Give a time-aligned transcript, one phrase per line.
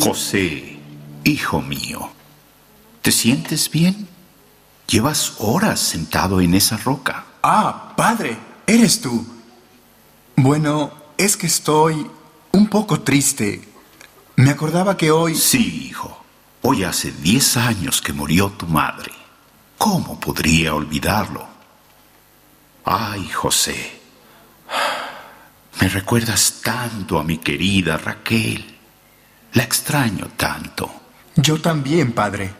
[0.00, 0.78] José,
[1.24, 2.10] hijo mío,
[3.02, 4.08] ¿te sientes bien?
[4.86, 7.26] Llevas horas sentado en esa roca.
[7.42, 9.26] Ah, padre, eres tú.
[10.36, 12.06] Bueno, es que estoy
[12.52, 13.68] un poco triste.
[14.36, 15.34] Me acordaba que hoy...
[15.34, 16.25] Sí, hijo.
[16.62, 19.12] Hoy hace diez años que murió tu madre.
[19.78, 21.46] ¿Cómo podría olvidarlo?
[22.84, 24.00] Ay, José.
[25.80, 28.76] Me recuerdas tanto a mi querida Raquel.
[29.52, 30.90] La extraño tanto.
[31.36, 32.52] Yo también, padre.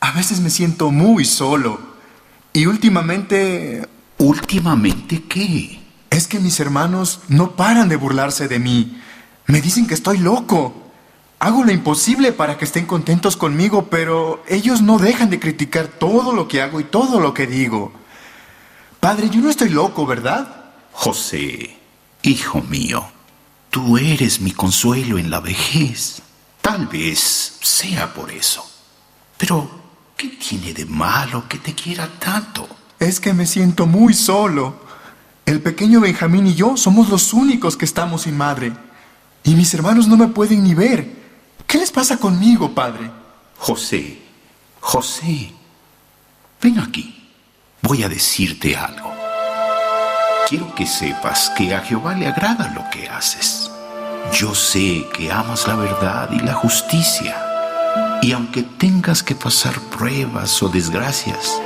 [0.00, 1.80] A veces me siento muy solo.
[2.52, 3.88] Y últimamente...
[4.18, 5.80] ¿Últimamente qué?
[6.10, 9.00] Es que mis hermanos no paran de burlarse de mí.
[9.46, 10.79] Me dicen que estoy loco.
[11.42, 16.34] Hago lo imposible para que estén contentos conmigo, pero ellos no dejan de criticar todo
[16.34, 17.92] lo que hago y todo lo que digo.
[19.00, 20.66] Padre, yo no estoy loco, ¿verdad?
[20.92, 21.78] José,
[22.20, 23.06] hijo mío,
[23.70, 26.20] tú eres mi consuelo en la vejez.
[26.60, 28.70] Tal vez sea por eso.
[29.38, 29.70] Pero,
[30.18, 32.68] ¿qué tiene de malo que te quiera tanto?
[32.98, 34.74] Es que me siento muy solo.
[35.46, 38.74] El pequeño Benjamín y yo somos los únicos que estamos sin madre.
[39.42, 41.19] Y mis hermanos no me pueden ni ver.
[41.70, 43.08] ¿Qué les pasa conmigo, padre?
[43.56, 44.20] José,
[44.80, 45.52] José,
[46.60, 47.30] ven aquí.
[47.80, 49.14] Voy a decirte algo.
[50.48, 53.70] Quiero que sepas que a Jehová le agrada lo que haces.
[54.32, 57.40] Yo sé que amas la verdad y la justicia.
[58.20, 61.62] Y aunque tengas que pasar pruebas o desgracias,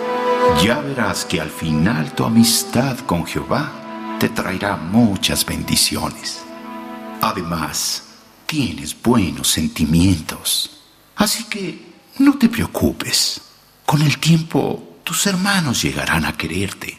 [0.62, 3.72] ya verás que al final tu amistad con Jehová
[4.20, 6.42] te traerá muchas bendiciones.
[7.22, 8.02] Además,
[8.46, 10.70] tienes buenos sentimientos.
[11.16, 13.40] Así que no te preocupes.
[13.86, 16.98] Con el tiempo, tus hermanos llegarán a quererte.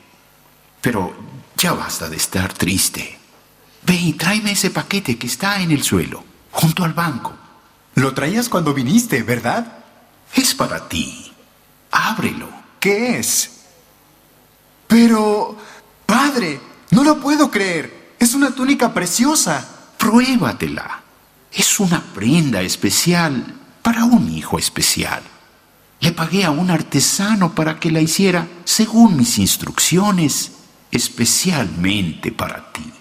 [0.81, 1.15] Pero
[1.57, 3.17] ya basta de estar triste.
[3.83, 7.33] Ve y tráeme ese paquete que está en el suelo, junto al banco.
[7.95, 9.79] Lo traías cuando viniste, ¿verdad?
[10.33, 11.31] Es para ti.
[11.91, 12.49] Ábrelo.
[12.79, 13.51] ¿Qué es?
[14.87, 15.57] Pero,
[16.05, 16.59] padre,
[16.91, 18.15] no lo puedo creer.
[18.19, 19.67] Es una túnica preciosa.
[19.97, 21.04] Pruébatela.
[21.55, 23.45] Es una prenda especial
[23.81, 25.23] para un hijo especial.
[26.01, 30.51] Le pagué a un artesano para que la hiciera según mis instrucciones,
[30.91, 32.91] especialmente para ti.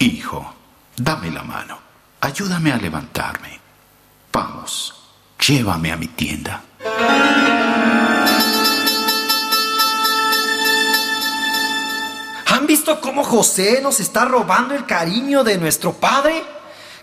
[0.00, 0.54] Hijo,
[0.98, 1.78] dame la mano.
[2.20, 3.58] Ayúdame a levantarme.
[4.30, 4.94] Vamos,
[5.40, 6.62] llévame a mi tienda.
[12.46, 16.57] ¿Han visto cómo José nos está robando el cariño de nuestro padre?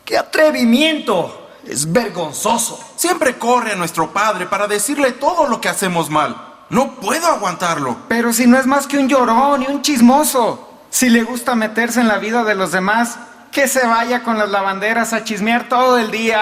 [0.06, 1.50] ¡Qué atrevimiento!
[1.66, 2.80] Es vergonzoso.
[2.96, 6.36] Siempre corre a nuestro padre para decirle todo lo que hacemos mal.
[6.70, 7.98] No puedo aguantarlo.
[8.08, 10.70] Pero si no es más que un llorón y un chismoso.
[10.92, 13.18] Si le gusta meterse en la vida de los demás,
[13.52, 16.42] que se vaya con las lavanderas a chismear todo el día.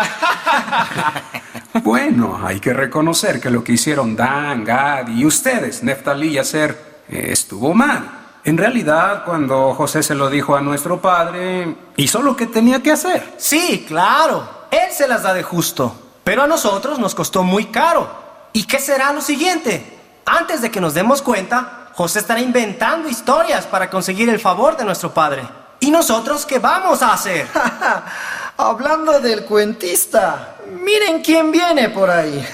[1.83, 7.03] bueno, hay que reconocer que lo que hicieron Dan, Gad y ustedes, Neftalí y Aser,
[7.07, 8.22] estuvo mal.
[8.45, 12.91] En realidad, cuando José se lo dijo a nuestro padre, hizo lo que tenía que
[12.91, 13.35] hacer.
[13.37, 14.47] Sí, claro.
[14.69, 15.95] Él se las da de justo.
[16.25, 18.09] Pero a nosotros nos costó muy caro.
[18.51, 19.99] ¿Y qué será lo siguiente?
[20.25, 24.83] Antes de que nos demos cuenta, José estará inventando historias para conseguir el favor de
[24.83, 25.47] nuestro padre.
[25.79, 27.47] ¿Y nosotros qué vamos a hacer?
[28.57, 32.45] Hablando del cuentista, miren quién viene por ahí.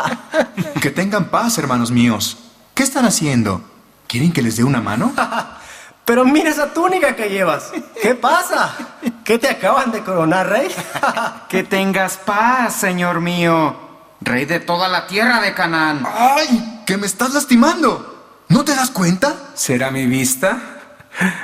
[0.80, 2.38] que tengan paz, hermanos míos.
[2.74, 3.69] ¿Qué están haciendo?
[4.10, 5.12] ¿Quieren que les dé una mano?
[6.04, 7.70] Pero mira esa túnica que llevas.
[8.02, 8.74] ¿Qué pasa?
[9.22, 10.68] ¿Qué te acaban de coronar, rey?
[11.48, 13.76] que tengas paz, señor mío.
[14.20, 16.04] Rey de toda la tierra de Canaán.
[16.12, 16.82] ¡Ay!
[16.84, 18.42] ¡Que me estás lastimando!
[18.48, 19.32] ¿No te das cuenta?
[19.54, 20.58] ¿Será mi vista?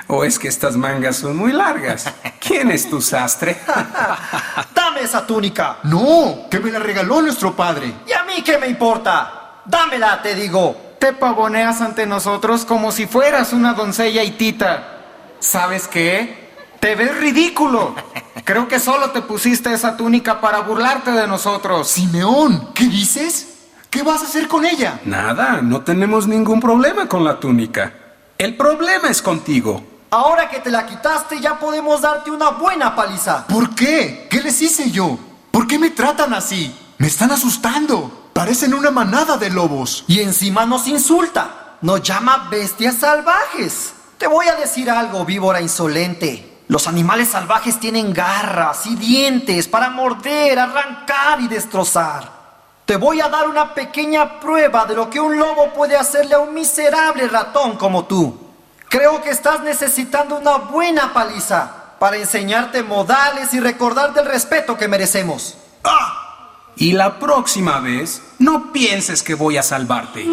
[0.09, 2.13] ¿O es que estas mangas son muy largas?
[2.41, 3.61] ¿Quién es tu sastre?
[4.75, 5.77] ¡Dame esa túnica!
[5.85, 7.95] No, que me la regaló nuestro padre.
[8.09, 9.61] ¿Y a mí qué me importa?
[9.65, 15.05] Dámela, te digo te pavoneas ante nosotros como si fueras una doncella hitita.
[15.39, 16.51] ¿Sabes qué?
[16.81, 17.95] Te ves ridículo.
[18.43, 21.87] Creo que solo te pusiste esa túnica para burlarte de nosotros.
[21.87, 23.69] Simeón, ¿qué dices?
[23.89, 24.99] ¿Qué vas a hacer con ella?
[25.05, 27.95] Nada, no tenemos ningún problema con la túnica.
[28.37, 29.85] El problema es contigo.
[30.11, 33.47] Ahora que te la quitaste ya podemos darte una buena paliza.
[33.47, 34.27] ¿Por qué?
[34.29, 35.17] ¿Qué les hice yo?
[35.53, 36.75] ¿Por qué me tratan así?
[36.99, 38.26] Me están asustando.
[38.37, 40.05] Parecen una manada de lobos.
[40.09, 41.79] Y encima nos insulta.
[41.81, 43.95] Nos llama bestias salvajes.
[44.19, 46.61] Te voy a decir algo, víbora insolente.
[46.69, 52.31] Los animales salvajes tienen garras y dientes para morder, arrancar y destrozar.
[52.85, 56.41] Te voy a dar una pequeña prueba de lo que un lobo puede hacerle a
[56.41, 58.39] un miserable ratón como tú.
[58.91, 64.89] Creo que estás necesitando una buena paliza para enseñarte modales y recordarte el respeto que
[64.89, 65.57] merecemos.
[66.79, 70.27] Y la próxima vez, no pienses que voy a salvarte.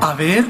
[0.00, 0.44] A ver,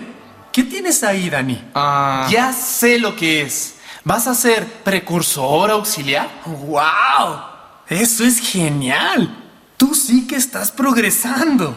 [0.52, 1.70] ¿qué tienes ahí, Dani?
[1.74, 3.76] Ah, ya sé lo que es.
[4.04, 6.28] ¿Vas a ser precursor auxiliar?
[6.44, 7.49] ¡Wow!
[7.90, 9.36] Eso es genial.
[9.76, 11.74] Tú sí que estás progresando.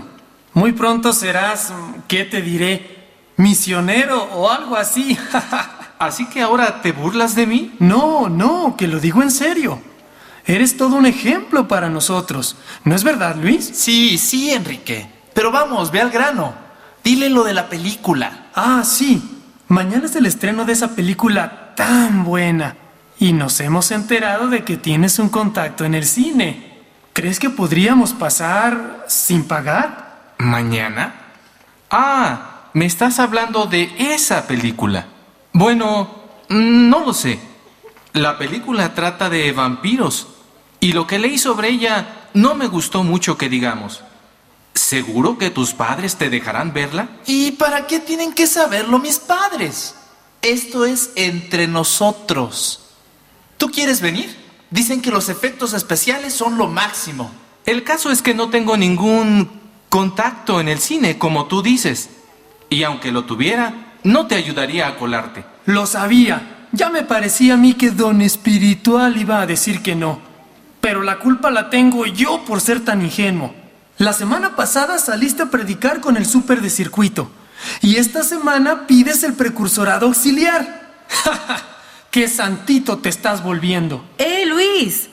[0.54, 1.74] Muy pronto serás,
[2.08, 3.10] ¿qué te diré?
[3.36, 5.18] Misionero o algo así.
[6.00, 7.76] ¿Así que ahora te burlas de mí?
[7.80, 9.82] no, no, que lo digo en serio.
[10.46, 12.58] Eres todo un ejemplo para nosotros.
[12.84, 13.72] ¿No es verdad, Luis?
[13.74, 15.10] Sí, sí, Enrique.
[15.34, 16.54] Pero vamos, ve al grano.
[17.04, 18.48] Dile lo de la película.
[18.54, 19.42] Ah, sí.
[19.68, 22.76] Mañana es el estreno de esa película tan buena.
[23.20, 26.82] Y nos hemos enterado de que tienes un contacto en el cine.
[27.14, 30.34] ¿Crees que podríamos pasar sin pagar?
[30.40, 31.14] ¿Mañana?
[31.90, 35.06] Ah, me estás hablando de esa película.
[35.54, 36.10] Bueno,
[36.50, 37.40] no lo sé.
[38.14, 40.28] La película trata de vampiros.
[40.80, 44.04] Y lo que leí sobre ella no me gustó mucho que digamos.
[44.74, 47.10] ¿Seguro que tus padres te dejarán verla?
[47.26, 49.96] ¿Y para qué tienen que saberlo mis padres?
[50.42, 52.83] Esto es entre nosotros.
[53.64, 54.30] ¿Tú quieres venir?
[54.72, 57.32] Dicen que los efectos especiales son lo máximo.
[57.66, 59.50] El caso es que no tengo ningún
[59.88, 62.10] contacto en el cine, como tú dices.
[62.70, 65.46] Y aunque lo tuviera, no te ayudaría a colarte.
[65.66, 66.68] Lo sabía.
[66.74, 70.20] Ya me parecía a mí que don espiritual iba a decir que no.
[70.82, 73.56] Pero la culpa la tengo yo por ser tan ingenuo.
[73.98, 77.32] La semana pasada saliste a predicar con el súper de circuito.
[77.80, 80.98] Y esta semana pides el precursorado auxiliar.
[82.14, 84.06] ¡Qué santito te estás volviendo!
[84.20, 85.10] ¡Eh, Luis!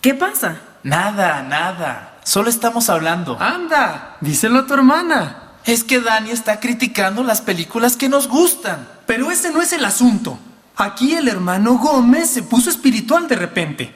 [0.00, 0.62] ¿Qué pasa?
[0.82, 2.20] Nada, nada.
[2.24, 3.36] Solo estamos hablando.
[3.38, 4.16] ¡Anda!
[4.22, 5.56] Díselo a tu hermana.
[5.66, 8.88] Es que Dani está criticando las películas que nos gustan.
[9.04, 10.38] Pero ese no es el asunto.
[10.74, 13.94] Aquí el hermano Gómez se puso espiritual de repente.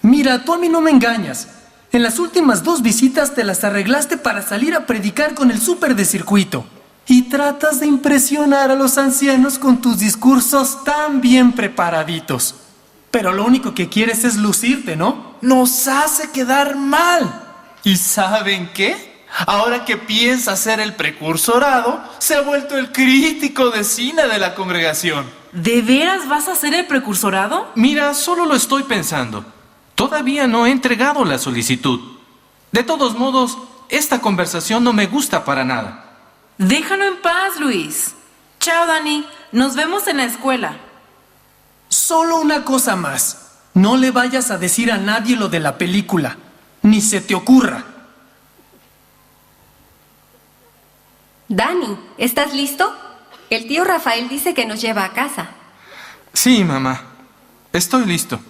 [0.00, 1.48] Mira, tú a mí no me engañas.
[1.92, 5.94] En las últimas dos visitas te las arreglaste para salir a predicar con el súper
[5.94, 6.64] de circuito.
[7.06, 12.54] Y tratas de impresionar a los ancianos con tus discursos tan bien preparaditos.
[13.10, 15.34] Pero lo único que quieres es lucirte, ¿no?
[15.42, 17.42] Nos hace quedar mal.
[17.84, 19.12] ¿Y saben qué?
[19.46, 24.54] Ahora que piensa ser el precursorado, se ha vuelto el crítico de cine de la
[24.54, 25.26] congregación.
[25.52, 27.70] ¿De veras vas a ser el precursorado?
[27.74, 29.44] Mira, solo lo estoy pensando.
[29.94, 32.00] Todavía no he entregado la solicitud.
[32.72, 33.58] De todos modos,
[33.88, 36.11] esta conversación no me gusta para nada.
[36.58, 38.14] Déjalo en paz, Luis.
[38.60, 39.26] Chao, Dani.
[39.52, 40.76] Nos vemos en la escuela.
[41.88, 43.58] Solo una cosa más.
[43.74, 46.36] No le vayas a decir a nadie lo de la película.
[46.82, 47.84] Ni se te ocurra.
[51.48, 52.94] Dani, ¿estás listo?
[53.50, 55.50] El tío Rafael dice que nos lleva a casa.
[56.32, 57.02] Sí, mamá.
[57.72, 58.40] Estoy listo.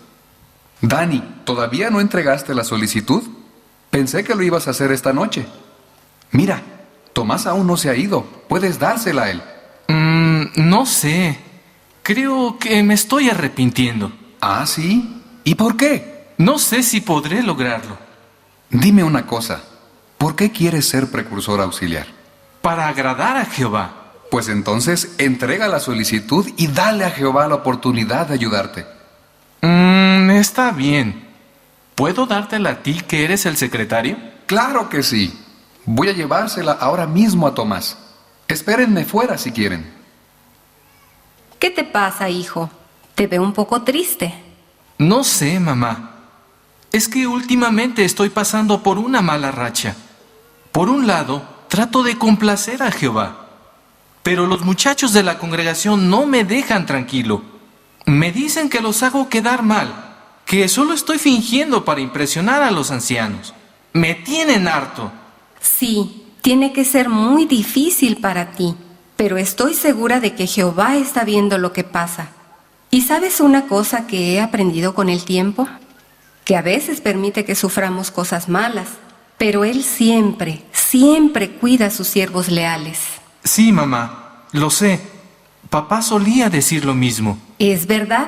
[0.80, 3.22] Dani, ¿todavía no entregaste la solicitud?
[3.90, 5.46] Pensé que lo ibas a hacer esta noche.
[6.30, 6.62] Mira,
[7.12, 8.22] Tomás aún no se ha ido.
[8.48, 9.42] Puedes dársela a él.
[9.88, 11.38] Mm, no sé.
[12.02, 14.12] Creo que me estoy arrepintiendo.
[14.40, 15.22] ¿Ah, sí?
[15.44, 16.26] ¿Y por qué?
[16.38, 17.96] No sé si podré lograrlo.
[18.70, 19.62] Dime una cosa.
[20.18, 22.06] ¿Por qué quieres ser precursor auxiliar?
[22.60, 24.12] Para agradar a Jehová.
[24.30, 28.86] Pues entonces entrega la solicitud y dale a Jehová la oportunidad de ayudarte.
[29.60, 31.28] Mm, está bien.
[31.94, 34.16] ¿Puedo dártela a ti que eres el secretario?
[34.46, 35.38] Claro que sí.
[35.84, 37.98] Voy a llevársela ahora mismo a Tomás.
[38.48, 39.92] Espérenme fuera si quieren.
[41.58, 42.70] ¿Qué te pasa, hijo?
[43.14, 44.34] Te veo un poco triste.
[44.98, 46.10] No sé, mamá.
[46.92, 49.96] Es que últimamente estoy pasando por una mala racha.
[50.70, 53.48] Por un lado, trato de complacer a Jehová.
[54.22, 57.42] Pero los muchachos de la congregación no me dejan tranquilo.
[58.06, 62.90] Me dicen que los hago quedar mal, que solo estoy fingiendo para impresionar a los
[62.90, 63.54] ancianos.
[63.92, 65.10] Me tienen harto.
[65.62, 68.74] Sí, tiene que ser muy difícil para ti,
[69.16, 72.28] pero estoy segura de que Jehová está viendo lo que pasa.
[72.90, 75.66] ¿Y sabes una cosa que he aprendido con el tiempo?
[76.44, 78.88] Que a veces permite que suframos cosas malas,
[79.38, 82.98] pero Él siempre, siempre cuida a sus siervos leales.
[83.44, 85.00] Sí, mamá, lo sé.
[85.70, 87.38] Papá solía decir lo mismo.
[87.58, 88.26] Es verdad.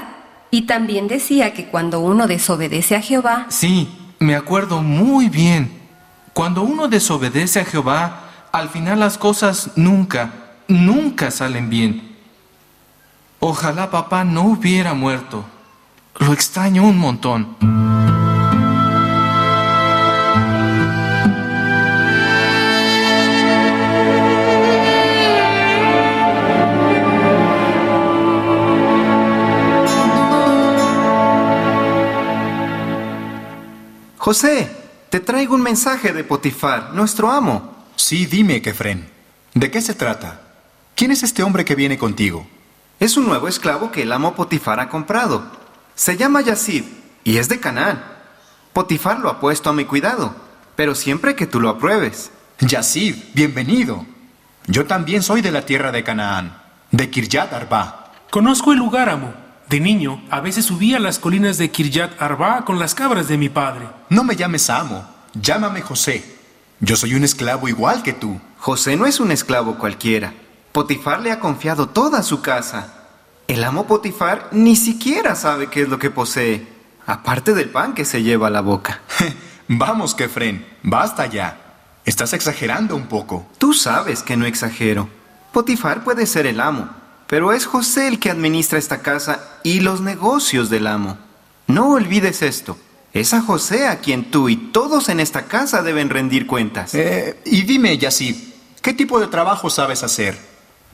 [0.50, 3.88] Y también decía que cuando uno desobedece a Jehová, Sí,
[4.20, 5.83] me acuerdo muy bien.
[6.34, 10.32] Cuando uno desobedece a Jehová, al final las cosas nunca,
[10.66, 12.16] nunca salen bien.
[13.38, 15.44] Ojalá papá no hubiera muerto.
[16.18, 17.56] Lo extraño un montón.
[34.18, 34.83] José,
[35.14, 37.86] te traigo un mensaje de Potifar, nuestro amo.
[37.94, 39.08] Sí, dime, Kefren.
[39.54, 40.40] ¿De qué se trata?
[40.96, 42.48] ¿Quién es este hombre que viene contigo?
[42.98, 45.44] Es un nuevo esclavo que el amo Potifar ha comprado.
[45.94, 46.82] Se llama Yacid
[47.22, 48.02] y es de Canaán.
[48.72, 50.34] Potifar lo ha puesto a mi cuidado,
[50.74, 52.32] pero siempre que tú lo apruebes.
[52.58, 54.04] Yacid, bienvenido.
[54.66, 58.10] Yo también soy de la tierra de Canaán, de Kiryat Arba.
[58.30, 59.43] Conozco el lugar, amo.
[59.68, 63.38] De niño, a veces subía a las colinas de Kiryat Arba con las cabras de
[63.38, 63.88] mi padre.
[64.10, 66.38] No me llames amo, llámame José.
[66.80, 68.40] Yo soy un esclavo igual que tú.
[68.58, 70.34] José no es un esclavo cualquiera.
[70.72, 72.94] Potifar le ha confiado toda su casa.
[73.46, 76.66] El amo Potifar ni siquiera sabe qué es lo que posee,
[77.06, 79.00] aparte del pan que se lleva a la boca.
[79.68, 81.58] Vamos, Kefren, basta ya.
[82.04, 83.46] Estás exagerando un poco.
[83.58, 85.08] Tú sabes que no exagero.
[85.52, 86.90] Potifar puede ser el amo,
[87.26, 91.18] pero es José el que administra esta casa y los negocios del amo.
[91.66, 92.78] No olvides esto.
[93.12, 96.94] Es a José a quien tú y todos en esta casa deben rendir cuentas.
[96.94, 98.36] Eh, y dime, Yacid,
[98.82, 100.36] ¿qué tipo de trabajo sabes hacer?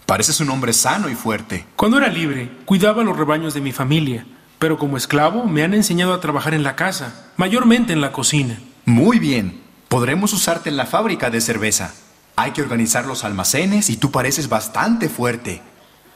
[0.05, 1.65] Pareces un hombre sano y fuerte.
[1.77, 4.27] Cuando era libre, cuidaba los rebaños de mi familia,
[4.59, 8.61] pero como esclavo me han enseñado a trabajar en la casa, mayormente en la cocina.
[8.85, 9.63] Muy bien.
[9.89, 11.95] Podremos usarte en la fábrica de cerveza.
[12.37, 15.63] Hay que organizar los almacenes y tú pareces bastante fuerte.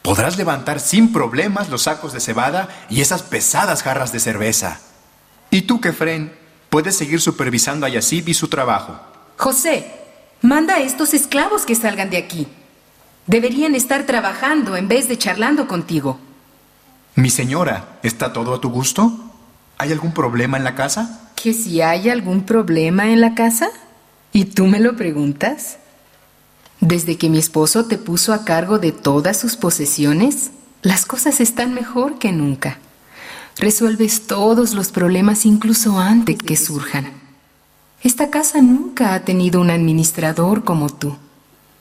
[0.05, 4.79] Podrás levantar sin problemas los sacos de cebada y esas pesadas jarras de cerveza.
[5.51, 6.31] Y tú, Kefren,
[6.69, 9.01] puedes seguir supervisando a Yacib y su trabajo.
[9.39, 9.91] José,
[10.43, 12.47] manda a estos esclavos que salgan de aquí.
[13.27, 16.21] Deberían estar trabajando en vez de charlando contigo.
[17.15, 19.11] Mi señora, ¿está todo a tu gusto?
[19.79, 21.31] ¿Hay algún problema en la casa?
[21.35, 23.71] ¿Que si hay algún problema en la casa?
[24.35, 25.79] ¿Y tú me lo preguntas?
[26.81, 30.51] Desde que mi esposo te puso a cargo de todas sus posesiones,
[30.83, 32.79] las cosas están mejor que nunca.
[33.59, 37.13] Resuelves todos los problemas incluso antes que surjan.
[38.03, 41.17] Esta casa nunca ha tenido un administrador como tú.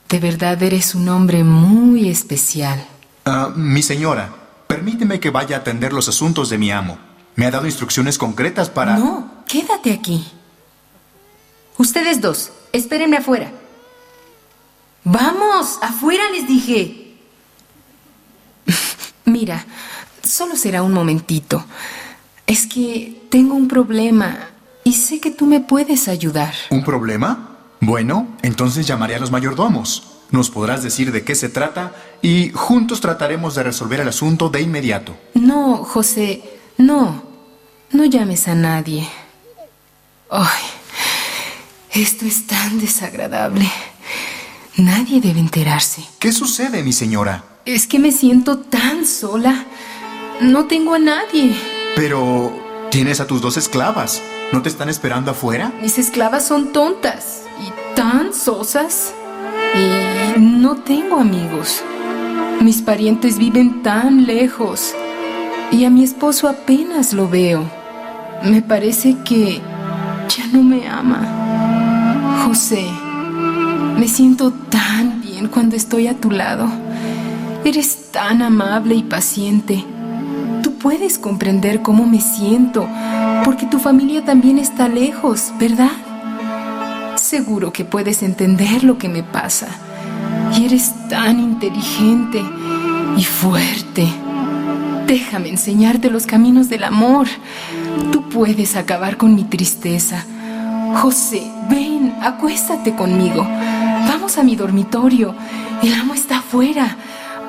[0.08, 2.86] De verdad eres un hombre muy especial.
[3.24, 4.34] Ah, mi señora,
[4.66, 6.98] permíteme que vaya a atender los asuntos de mi amo.
[7.36, 8.96] Me ha dado instrucciones concretas para...
[8.96, 10.26] No, quédate aquí.
[11.76, 13.52] Ustedes dos, espérenme afuera.
[15.04, 17.14] Vamos, afuera les dije.
[19.26, 19.64] Mira,
[20.22, 21.64] solo será un momentito.
[22.46, 24.48] Es que tengo un problema
[24.82, 26.54] y sé que tú me puedes ayudar.
[26.70, 27.56] ¿Un problema?
[27.80, 30.10] Bueno, entonces llamaré a los mayordomos.
[30.30, 31.92] Nos podrás decir de qué se trata
[32.22, 35.14] y juntos trataremos de resolver el asunto de inmediato.
[35.34, 36.42] No, José,
[36.78, 37.22] no.
[37.92, 39.08] No llames a nadie.
[40.30, 40.64] Ay,
[41.92, 43.70] esto es tan desagradable.
[44.76, 46.04] Nadie debe enterarse.
[46.18, 47.44] ¿Qué sucede, mi señora?
[47.64, 49.64] Es que me siento tan sola.
[50.40, 51.56] No tengo a nadie.
[51.94, 52.52] Pero
[52.90, 54.20] tienes a tus dos esclavas.
[54.52, 55.72] ¿No te están esperando afuera?
[55.80, 59.14] Mis esclavas son tontas y tan sosas.
[59.74, 61.82] Y no tengo amigos.
[62.60, 64.92] Mis parientes viven tan lejos.
[65.70, 67.64] Y a mi esposo apenas lo veo.
[68.42, 69.60] Me parece que
[70.36, 72.42] ya no me ama.
[72.46, 72.86] José,
[73.98, 76.68] me siento tan bien cuando estoy a tu lado.
[77.64, 79.84] Eres tan amable y paciente.
[80.62, 82.88] Tú puedes comprender cómo me siento,
[83.44, 85.92] porque tu familia también está lejos, ¿verdad?
[87.16, 89.68] Seguro que puedes entender lo que me pasa.
[90.56, 92.42] Y eres tan inteligente
[93.16, 94.06] y fuerte.
[95.06, 97.26] Déjame enseñarte los caminos del amor.
[98.12, 100.24] Tú puedes acabar con mi tristeza.
[100.94, 103.42] José, ven, acuéstate conmigo.
[103.42, 105.34] Vamos a mi dormitorio.
[105.82, 106.96] El amo está afuera.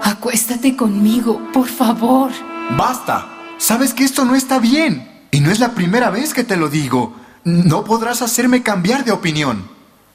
[0.04, 2.32] Acuéstate conmigo, por favor.
[2.78, 3.28] Basta.
[3.58, 5.28] Sabes que esto no está bien.
[5.32, 7.16] Y no es la primera vez que te lo digo.
[7.44, 9.70] No podrás hacerme cambiar de opinión.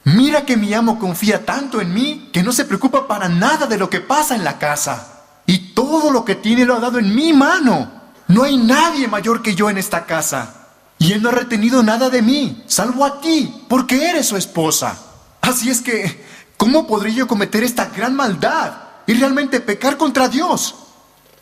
[0.04, 3.78] Mira que mi amo confía tanto en mí que no se preocupa para nada de
[3.78, 5.22] lo que pasa en la casa.
[5.46, 7.90] Y todo lo que tiene lo ha dado en mi mano.
[8.28, 10.59] No hay nadie mayor que yo en esta casa.
[11.00, 14.96] Y él no ha retenido nada de mí, salvo a ti, porque eres su esposa.
[15.40, 16.24] Así es que,
[16.56, 18.90] ¿cómo podría yo cometer esta gran maldad?
[19.10, 20.72] y realmente pecar contra Dios.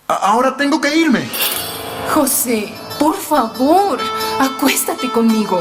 [0.07, 1.29] Ahora tengo que irme.
[2.15, 4.01] José, por favor,
[4.41, 5.59] acuéstate conmigo.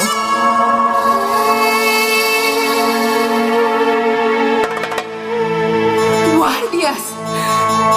[6.38, 7.00] ¡Guardias!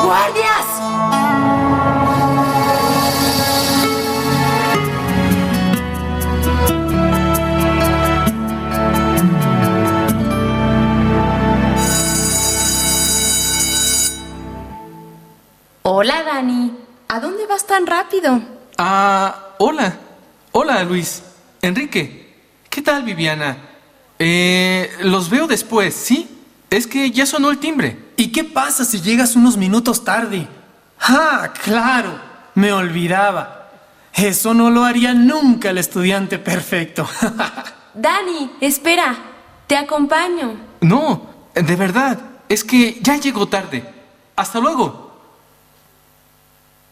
[0.03, 0.90] ¡Guardias!
[15.93, 16.71] Hola, Dani.
[17.09, 18.41] ¿A dónde vas tan rápido?
[18.79, 19.93] Ah, hola.
[20.53, 21.21] Hola, Luis.
[21.61, 22.33] Enrique.
[22.69, 23.57] ¿Qué tal, Viviana?
[24.17, 26.31] Eh, los veo después, ¿sí?
[26.71, 27.99] Es que ya sonó el timbre.
[28.17, 30.47] ¿Y qué pasa si llegas unos minutos tarde?
[31.01, 32.21] Ah, claro,
[32.55, 33.69] me olvidaba.
[34.15, 37.05] Eso no lo haría nunca el estudiante perfecto.
[37.95, 39.17] Dani, espera.
[39.67, 40.55] Te acompaño.
[40.83, 42.17] No, de verdad.
[42.49, 43.93] Es que ya llegó tarde.
[44.37, 45.10] Hasta luego.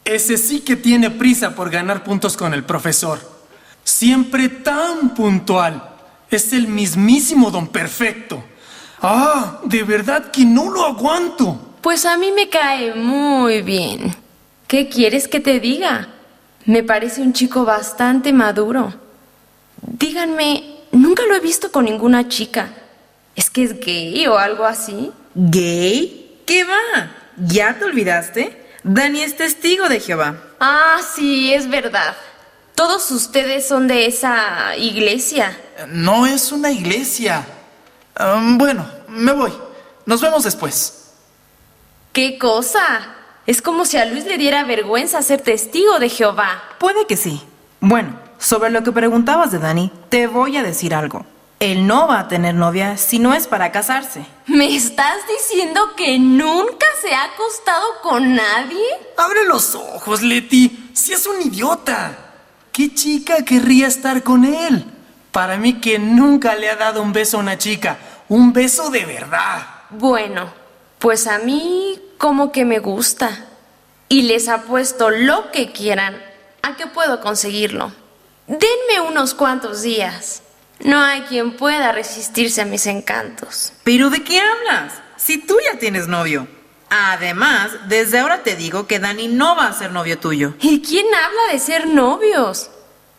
[0.09, 3.21] Ese sí que tiene prisa por ganar puntos con el profesor.
[3.85, 5.97] Siempre tan puntual.
[6.31, 8.43] Es el mismísimo don perfecto.
[9.03, 11.75] Ah, de verdad que no lo aguanto.
[11.83, 14.15] Pues a mí me cae muy bien.
[14.67, 16.09] ¿Qué quieres que te diga?
[16.65, 18.95] Me parece un chico bastante maduro.
[19.83, 22.71] Díganme, nunca lo he visto con ninguna chica.
[23.37, 25.13] ¿Es que es gay o algo así?
[25.35, 26.41] ¿Gay?
[26.47, 27.13] ¿Qué va?
[27.37, 28.68] ¿Ya te olvidaste?
[28.83, 30.37] Dani es testigo de Jehová.
[30.61, 32.17] Ah, sí, es verdad.
[32.75, 35.59] Todos ustedes son de esa iglesia.
[35.89, 37.45] No es una iglesia.
[38.19, 39.53] Um, bueno, me voy.
[40.07, 41.11] Nos vemos después.
[42.13, 43.15] ¿Qué cosa?
[43.47, 46.63] Es como si a Luis le diera vergüenza ser testigo de Jehová.
[46.79, 47.43] Puede que sí.
[47.81, 51.27] Bueno, sobre lo que preguntabas de Dani, te voy a decir algo.
[51.61, 54.25] Él no va a tener novia si no es para casarse.
[54.47, 58.85] ¿Me estás diciendo que nunca se ha acostado con nadie?
[59.17, 60.91] Abre los ojos, Leti.
[60.95, 62.17] Si es un idiota.
[62.71, 64.85] ¿Qué chica querría estar con él?
[65.33, 67.99] Para mí que nunca le ha dado un beso a una chica.
[68.29, 69.67] Un beso de verdad.
[69.91, 70.53] Bueno,
[71.01, 73.47] pues a mí como que me gusta.
[74.09, 76.23] Y les apuesto lo que quieran
[76.63, 77.91] a que puedo conseguirlo.
[78.47, 80.43] Denme unos cuantos días.
[80.81, 83.73] No hay quien pueda resistirse a mis encantos.
[83.85, 84.93] ¿Pero de qué hablas?
[85.17, 86.47] Si tú ya tienes novio.
[86.91, 90.55] Además, desde ahora te digo que Dani no va a ser novio tuyo.
[90.61, 92.71] ¿Y quién habla de ser novios?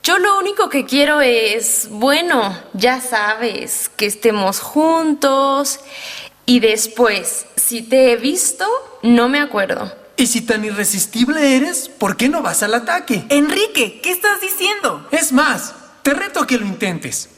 [0.02, 5.82] Yo lo único que quiero es, bueno, ya sabes, que estemos juntos
[6.46, 8.66] y después, si te he visto,
[9.04, 9.94] no me acuerdo.
[10.16, 13.26] Y si tan irresistible eres, ¿por qué no vas al ataque?
[13.30, 15.08] Enrique, ¿qué estás diciendo?
[15.12, 17.30] Es más, te reto a que lo intentes.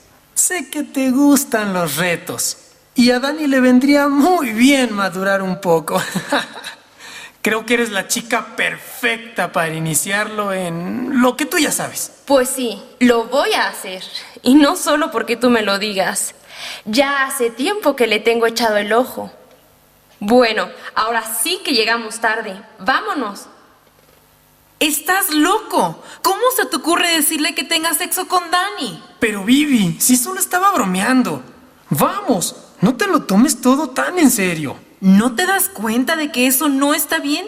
[0.41, 2.58] Sé que te gustan los retos.
[2.95, 6.01] Y a Dani le vendría muy bien madurar un poco.
[7.43, 12.23] Creo que eres la chica perfecta para iniciarlo en lo que tú ya sabes.
[12.25, 14.04] Pues sí, lo voy a hacer.
[14.41, 16.34] Y no solo porque tú me lo digas.
[16.86, 19.32] Ya hace tiempo que le tengo echado el ojo.
[20.19, 22.60] Bueno, ahora sí que llegamos tarde.
[22.80, 23.45] Vámonos.
[24.82, 26.04] Estás loco.
[26.24, 29.00] ¿Cómo se te ocurre decirle que tenga sexo con Dani?
[29.20, 31.44] Pero Vivi, si solo estaba bromeando.
[31.91, 34.76] Vamos, no te lo tomes todo tan en serio.
[35.00, 37.46] ¿No te das cuenta de que eso no está bien?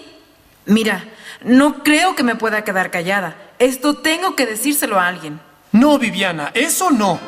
[0.68, 1.06] Mira,
[1.44, 3.36] no creo que me pueda quedar callada.
[3.58, 5.40] Esto tengo que decírselo a alguien.
[5.72, 7.20] No, Viviana, eso no.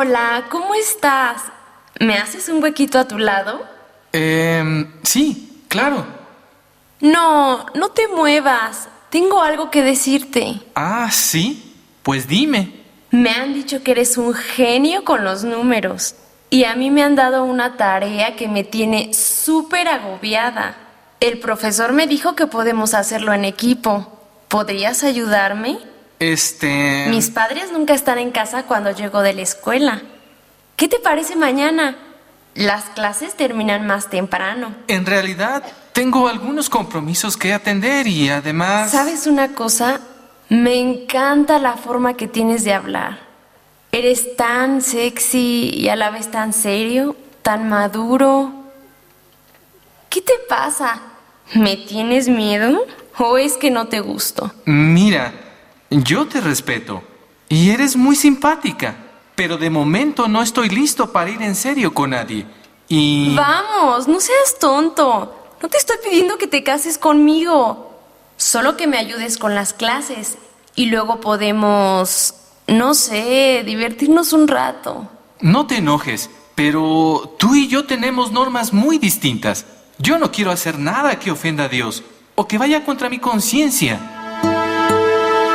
[0.00, 1.42] Hola, ¿cómo estás?
[1.98, 3.66] ¿Me haces un huequito a tu lado?
[4.12, 6.06] Eh, sí, claro.
[7.00, 8.88] No, no te muevas.
[9.10, 10.60] Tengo algo que decirte.
[10.76, 11.74] Ah, sí.
[12.04, 12.74] Pues dime.
[13.10, 16.14] Me han dicho que eres un genio con los números.
[16.48, 20.76] Y a mí me han dado una tarea que me tiene súper agobiada.
[21.18, 24.22] El profesor me dijo que podemos hacerlo en equipo.
[24.46, 25.80] ¿Podrías ayudarme?
[26.18, 27.06] Este...
[27.08, 30.02] Mis padres nunca están en casa cuando llego de la escuela.
[30.76, 31.96] ¿Qué te parece mañana?
[32.54, 34.74] Las clases terminan más temprano.
[34.88, 38.90] En realidad, tengo algunos compromisos que atender y además...
[38.90, 40.00] ¿Sabes una cosa?
[40.48, 43.20] Me encanta la forma que tienes de hablar.
[43.92, 48.52] Eres tan sexy y a la vez tan serio, tan maduro.
[50.10, 51.00] ¿Qué te pasa?
[51.54, 52.86] ¿Me tienes miedo?
[53.18, 54.52] ¿O es que no te gusto?
[54.64, 55.32] Mira,
[55.90, 57.02] yo te respeto
[57.48, 58.96] y eres muy simpática,
[59.34, 62.46] pero de momento no estoy listo para ir en serio con nadie.
[62.88, 63.34] Y...
[63.34, 65.34] Vamos, no seas tonto.
[65.60, 68.00] No te estoy pidiendo que te cases conmigo.
[68.36, 70.38] Solo que me ayudes con las clases
[70.74, 72.34] y luego podemos,
[72.66, 75.08] no sé, divertirnos un rato.
[75.40, 79.66] No te enojes, pero tú y yo tenemos normas muy distintas.
[79.98, 82.04] Yo no quiero hacer nada que ofenda a Dios
[82.36, 84.17] o que vaya contra mi conciencia.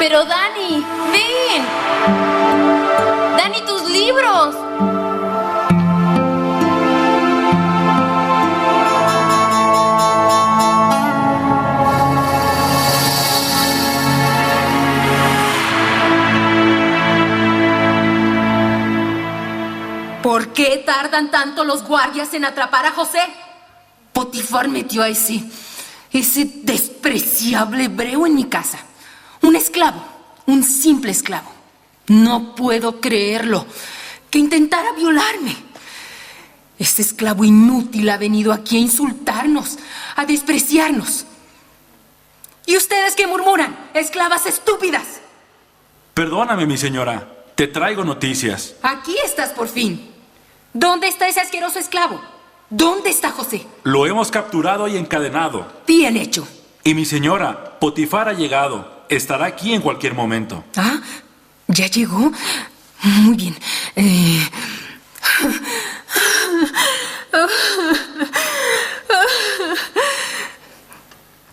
[0.06, 1.66] Pero Dani, ven.
[3.38, 4.54] Dani, tus libros.
[20.22, 23.22] ¿Por qué tardan tanto los guardias en atrapar a José?
[24.12, 25.42] Potifar metió a ese,
[26.12, 28.80] ese despreciable hebreo en mi casa.
[29.54, 30.04] Un esclavo,
[30.48, 31.48] un simple esclavo.
[32.08, 33.68] No puedo creerlo.
[34.32, 35.56] Que intentara violarme.
[36.80, 39.78] Ese esclavo inútil ha venido aquí a insultarnos,
[40.16, 41.28] a despreciarnos.
[42.66, 43.78] ¿Y ustedes qué murmuran?
[43.94, 45.22] Esclavas estúpidas.
[46.16, 47.46] Perdóname, mi señora.
[47.54, 48.74] Te traigo noticias.
[48.82, 50.10] Aquí estás por fin.
[50.74, 52.20] ¿Dónde está ese asqueroso esclavo?
[52.72, 53.68] ¿Dónde está José?
[53.84, 55.68] Lo hemos capturado y encadenado.
[55.86, 56.48] Bien hecho.
[56.84, 58.93] Y mi señora, Potifar ha llegado.
[59.16, 60.64] Estará aquí en cualquier momento.
[60.76, 61.00] Ah,
[61.68, 62.32] ¿ya llegó?
[63.04, 63.56] Muy bien.
[63.96, 64.50] Eh...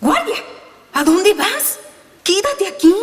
[0.01, 0.37] ¡Guardia!
[0.94, 1.79] ¿A dónde vas?
[2.25, 2.94] Quédate aquí.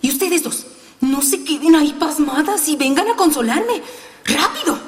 [0.00, 0.66] Y ustedes dos,
[1.00, 3.80] no se queden ahí pasmadas y vengan a consolarme.
[4.24, 4.80] ¡Rápido!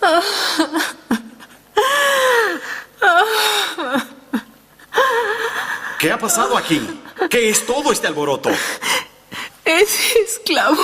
[5.98, 6.80] ¿Qué ha pasado aquí?
[7.30, 8.50] ¿Qué es todo este alboroto?
[9.64, 10.82] Ese esclavo,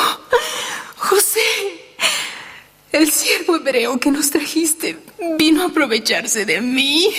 [0.96, 1.94] José,
[2.92, 4.98] el siervo hebreo que nos trajiste,
[5.38, 7.14] vino a aprovecharse de mí.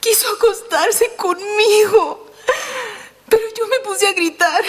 [0.00, 2.30] Quiso acostarse conmigo.
[3.28, 4.62] Pero yo me puse a gritar.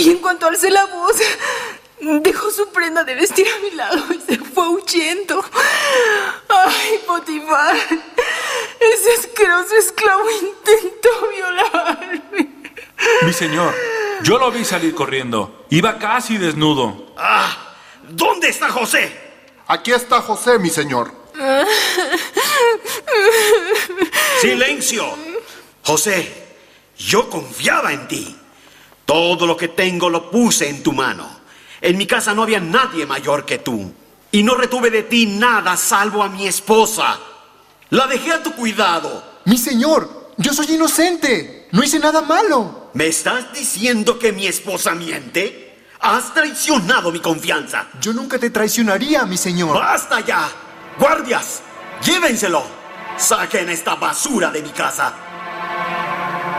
[0.00, 1.16] Y en cuanto alcé la voz,
[2.00, 5.44] dejó su prenda de vestir a mi lado y se fue huyendo.
[6.48, 7.76] Ay, Potifar,
[8.80, 12.48] ese asqueroso esclavo intentó violarme.
[13.22, 13.74] Mi señor,
[14.22, 15.66] yo lo vi salir corriendo.
[15.70, 17.12] Iba casi desnudo.
[17.16, 17.74] ¡Ah!
[18.08, 19.12] ¿Dónde está José?
[19.66, 21.12] Aquí está José, mi señor.
[24.40, 25.06] ¡Silencio!
[25.82, 26.46] José,
[26.98, 28.36] yo confiaba en ti.
[29.04, 31.28] Todo lo que tengo lo puse en tu mano.
[31.80, 33.92] En mi casa no había nadie mayor que tú.
[34.32, 37.18] Y no retuve de ti nada salvo a mi esposa.
[37.90, 39.22] La dejé a tu cuidado.
[39.44, 41.68] Mi señor, yo soy inocente.
[41.70, 42.90] No hice nada malo.
[42.94, 45.84] ¿Me estás diciendo que mi esposa miente?
[46.00, 47.86] Has traicionado mi confianza.
[48.00, 49.78] Yo nunca te traicionaría, mi señor.
[49.78, 50.48] ¡Basta ya!
[50.98, 51.62] ¡Guardias!
[52.04, 52.64] ¡Llévenselo!
[53.16, 55.14] ¡Saquen esta basura de mi casa!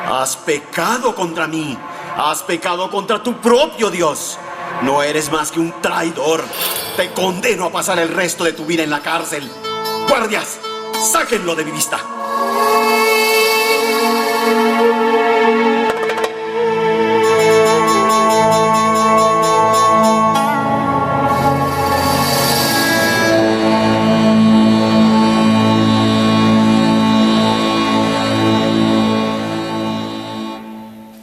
[0.09, 1.77] Has pecado contra mí.
[2.15, 4.39] Has pecado contra tu propio Dios.
[4.81, 6.43] No eres más que un traidor.
[6.95, 9.49] Te condeno a pasar el resto de tu vida en la cárcel.
[10.07, 10.59] Guardias,
[11.01, 11.99] sáquenlo de mi vista.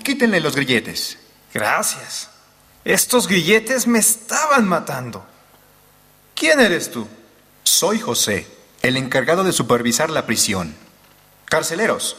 [0.02, 1.18] Quítenle los grilletes.
[1.52, 2.30] Gracias.
[2.84, 5.24] Estos grilletes me estaban matando.
[6.34, 7.08] ¿Quién eres tú?
[7.62, 8.46] Soy José,
[8.84, 10.74] el encargado de supervisar la prisión.
[11.46, 12.18] Carceleros,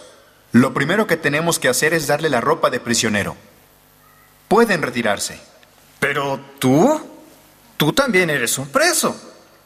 [0.52, 3.38] lo primero que tenemos que hacer es darle la ropa de prisionero.
[4.48, 5.40] Pueden retirarse.
[6.00, 7.00] Pero tú,
[7.78, 9.16] tú también eres un preso.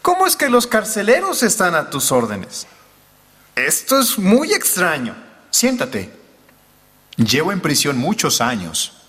[0.01, 2.67] ¿Cómo es que los carceleros están a tus órdenes?
[3.55, 5.15] Esto es muy extraño.
[5.51, 6.11] Siéntate.
[7.15, 9.03] Llevo en prisión muchos años,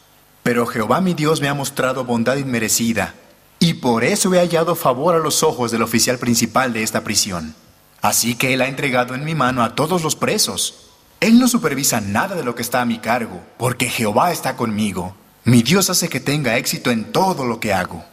[0.44, 3.14] pero Jehová mi Dios me ha mostrado bondad inmerecida,
[3.58, 7.56] y por eso he hallado favor a los ojos del oficial principal de esta prisión.
[8.02, 10.90] Así que él ha entregado en mi mano a todos los presos.
[11.20, 15.14] Él no supervisa nada de lo que está a mi cargo, porque Jehová está conmigo.
[15.44, 18.04] Mi Dios hace que tenga éxito en todo lo que hago.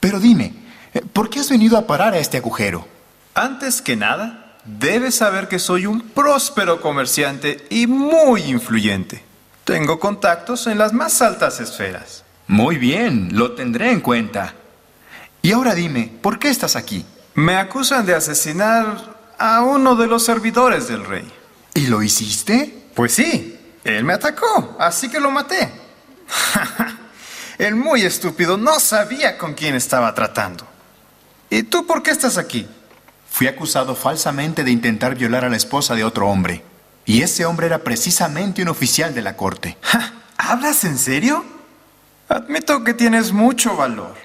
[0.00, 0.54] Pero dime,
[1.12, 2.86] ¿por qué has venido a parar a este agujero?
[3.34, 9.22] Antes que nada, debes saber que soy un próspero comerciante y muy influyente.
[9.64, 12.24] Tengo contactos en las más altas esferas.
[12.46, 14.54] Muy bien, lo tendré en cuenta.
[15.42, 17.04] Y ahora dime, ¿por qué estás aquí?
[17.38, 21.32] Me acusan de asesinar a uno de los servidores del rey.
[21.72, 22.88] ¿Y lo hiciste?
[22.96, 25.70] Pues sí, él me atacó, así que lo maté.
[27.58, 30.66] el muy estúpido no sabía con quién estaba tratando.
[31.48, 32.66] ¿Y tú por qué estás aquí?
[33.30, 36.64] Fui acusado falsamente de intentar violar a la esposa de otro hombre.
[37.06, 39.78] Y ese hombre era precisamente un oficial de la corte.
[40.38, 41.44] ¿Hablas en serio?
[42.28, 44.16] Admito que tienes mucho valor.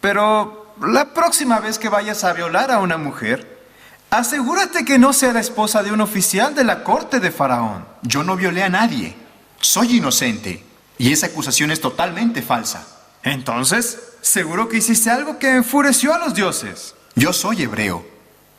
[0.00, 3.64] Pero la próxima vez que vayas a violar a una mujer,
[4.10, 7.86] asegúrate que no sea la esposa de un oficial de la corte de Faraón.
[8.02, 9.14] Yo no violé a nadie.
[9.60, 10.64] Soy inocente.
[10.98, 12.86] Y esa acusación es totalmente falsa.
[13.22, 16.94] Entonces, seguro que hiciste algo que enfureció a los dioses.
[17.14, 18.06] Yo soy hebreo.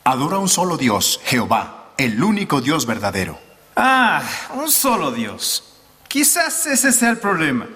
[0.04, 3.38] Adoro a un solo Dios, Jehová, el único Dios verdadero.
[3.76, 4.22] Ah,
[4.54, 5.64] un solo Dios.
[6.08, 7.66] Quizás ese sea el problema.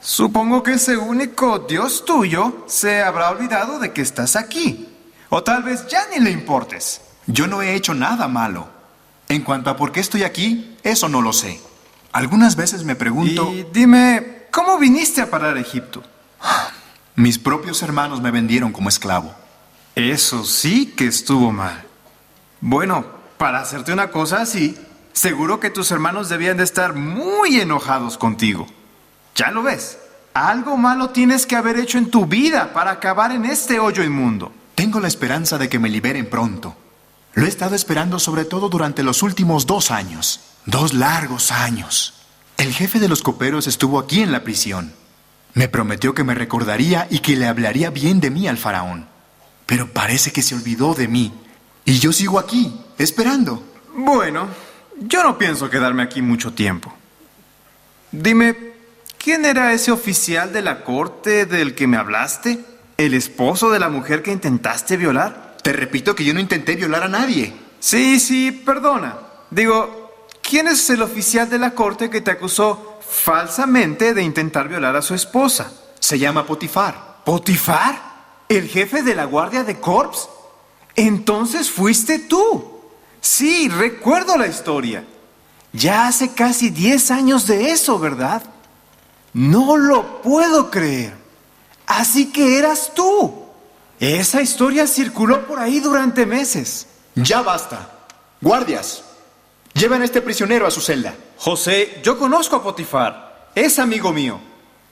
[0.00, 4.88] Supongo que ese único Dios tuyo se habrá olvidado de que estás aquí.
[5.28, 7.02] O tal vez ya ni le importes.
[7.26, 8.66] Yo no he hecho nada malo.
[9.28, 11.60] En cuanto a por qué estoy aquí, eso no lo sé.
[12.12, 13.52] Algunas veces me pregunto...
[13.52, 16.02] Y dime, ¿cómo viniste a parar a Egipto?
[17.14, 19.34] Mis propios hermanos me vendieron como esclavo.
[19.94, 21.84] Eso sí que estuvo mal.
[22.60, 23.04] Bueno,
[23.36, 24.76] para hacerte una cosa así,
[25.12, 28.66] seguro que tus hermanos debían de estar muy enojados contigo.
[29.40, 29.96] Ya lo ves,
[30.34, 34.52] algo malo tienes que haber hecho en tu vida para acabar en este hoyo inmundo.
[34.74, 36.76] Tengo la esperanza de que me liberen pronto.
[37.32, 40.40] Lo he estado esperando sobre todo durante los últimos dos años.
[40.66, 42.12] Dos largos años.
[42.58, 44.92] El jefe de los coperos estuvo aquí en la prisión.
[45.54, 49.06] Me prometió que me recordaría y que le hablaría bien de mí al faraón.
[49.64, 51.32] Pero parece que se olvidó de mí.
[51.86, 53.64] Y yo sigo aquí, esperando.
[53.96, 54.48] Bueno,
[54.98, 56.92] yo no pienso quedarme aquí mucho tiempo.
[58.12, 58.69] Dime,
[59.22, 62.58] ¿quién era ese oficial de la corte del que me hablaste?
[62.96, 65.56] ¿El esposo de la mujer que intentaste violar?
[65.62, 67.52] Te repito que yo no intenté violar a nadie.
[67.78, 69.18] Sí, sí, perdona.
[69.50, 74.96] Digo, ¿quién es el oficial de la corte que te acusó falsamente de intentar violar
[74.96, 75.72] a su esposa?
[75.98, 77.22] Se llama Potifar.
[77.24, 78.10] ¿Potifar?
[78.48, 80.28] ¿El jefe de la guardia de Corps?
[80.96, 82.80] Entonces fuiste tú.
[83.20, 85.04] Sí, recuerdo la historia.
[85.72, 88.42] Ya hace casi 10 años de eso, ¿verdad?
[89.32, 91.14] No lo puedo creer.
[91.86, 93.44] Así que eras tú.
[93.98, 96.86] Esa historia circuló por ahí durante meses.
[97.14, 97.90] Ya basta.
[98.40, 99.02] Guardias,
[99.74, 101.14] lleven a este prisionero a su celda.
[101.36, 103.50] José, yo conozco a Potifar.
[103.54, 104.40] Es amigo mío.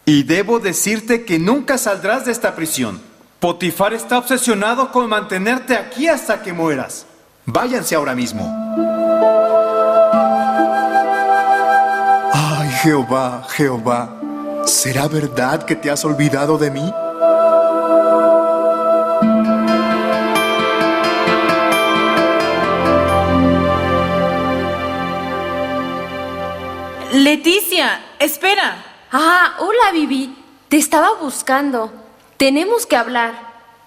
[0.05, 3.01] Y debo decirte que nunca saldrás de esta prisión.
[3.41, 7.07] Potifar está obsesionado con mantenerte aquí hasta que mueras.
[7.47, 8.43] Váyanse ahora mismo.
[12.33, 14.21] Ay, Jehová, Jehová,
[14.69, 16.93] ¿será verdad que te has olvidado de mí?
[27.13, 28.85] Leticia, espera.
[29.11, 30.37] Ah, hola, Vivi.
[30.69, 31.91] Te estaba buscando.
[32.37, 33.33] Tenemos que hablar.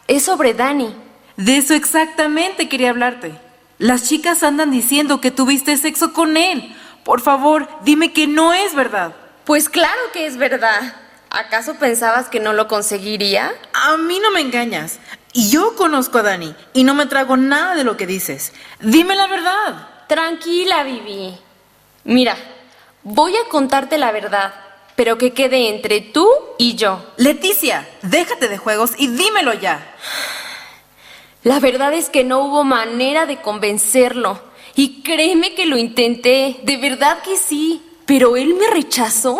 [0.07, 0.95] Es sobre Dani.
[1.37, 3.33] De eso exactamente quería hablarte.
[3.77, 6.75] Las chicas andan diciendo que tuviste sexo con él.
[7.03, 9.15] Por favor, dime que no es verdad.
[9.45, 10.95] Pues claro que es verdad.
[11.29, 13.53] ¿Acaso pensabas que no lo conseguiría?
[13.73, 14.99] A mí no me engañas.
[15.33, 18.51] Yo conozco a Dani y no me trago nada de lo que dices.
[18.81, 19.87] Dime la verdad.
[20.07, 21.37] Tranquila, Vivi.
[22.03, 22.35] Mira,
[23.03, 24.53] voy a contarte la verdad,
[24.97, 26.27] pero que quede entre tú
[26.57, 27.13] y yo.
[27.15, 29.95] Leticia, déjate de juegos y dímelo ya.
[31.43, 34.41] La verdad es que no hubo manera de convencerlo.
[34.75, 37.81] Y créeme que lo intenté, de verdad que sí.
[38.11, 39.39] Pero él me rechazó.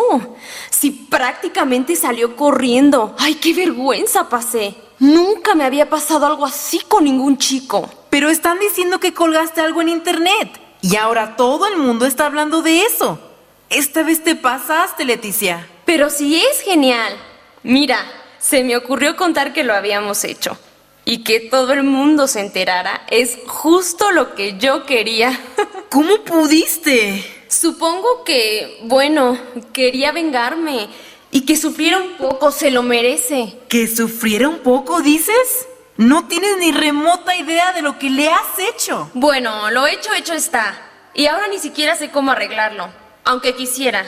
[0.70, 3.14] Sí, prácticamente salió corriendo.
[3.18, 4.74] ¡Ay, qué vergüenza pasé!
[4.98, 7.90] Nunca me había pasado algo así con ningún chico.
[8.08, 10.58] Pero están diciendo que colgaste algo en internet.
[10.80, 13.20] Y ahora todo el mundo está hablando de eso.
[13.68, 15.68] Esta vez te pasaste, Leticia.
[15.84, 17.14] Pero sí es genial.
[17.62, 17.98] Mira,
[18.38, 20.56] se me ocurrió contar que lo habíamos hecho.
[21.04, 25.38] Y que todo el mundo se enterara es justo lo que yo quería.
[25.90, 27.41] ¿Cómo pudiste?
[27.52, 29.38] Supongo que, bueno,
[29.74, 30.88] quería vengarme
[31.30, 33.58] y que sufriera un poco, se lo merece.
[33.68, 35.66] ¿Que sufriera un poco, dices?
[35.98, 39.10] No tienes ni remota idea de lo que le has hecho.
[39.12, 40.74] Bueno, lo hecho, hecho está.
[41.12, 42.88] Y ahora ni siquiera sé cómo arreglarlo,
[43.24, 44.02] aunque quisiera.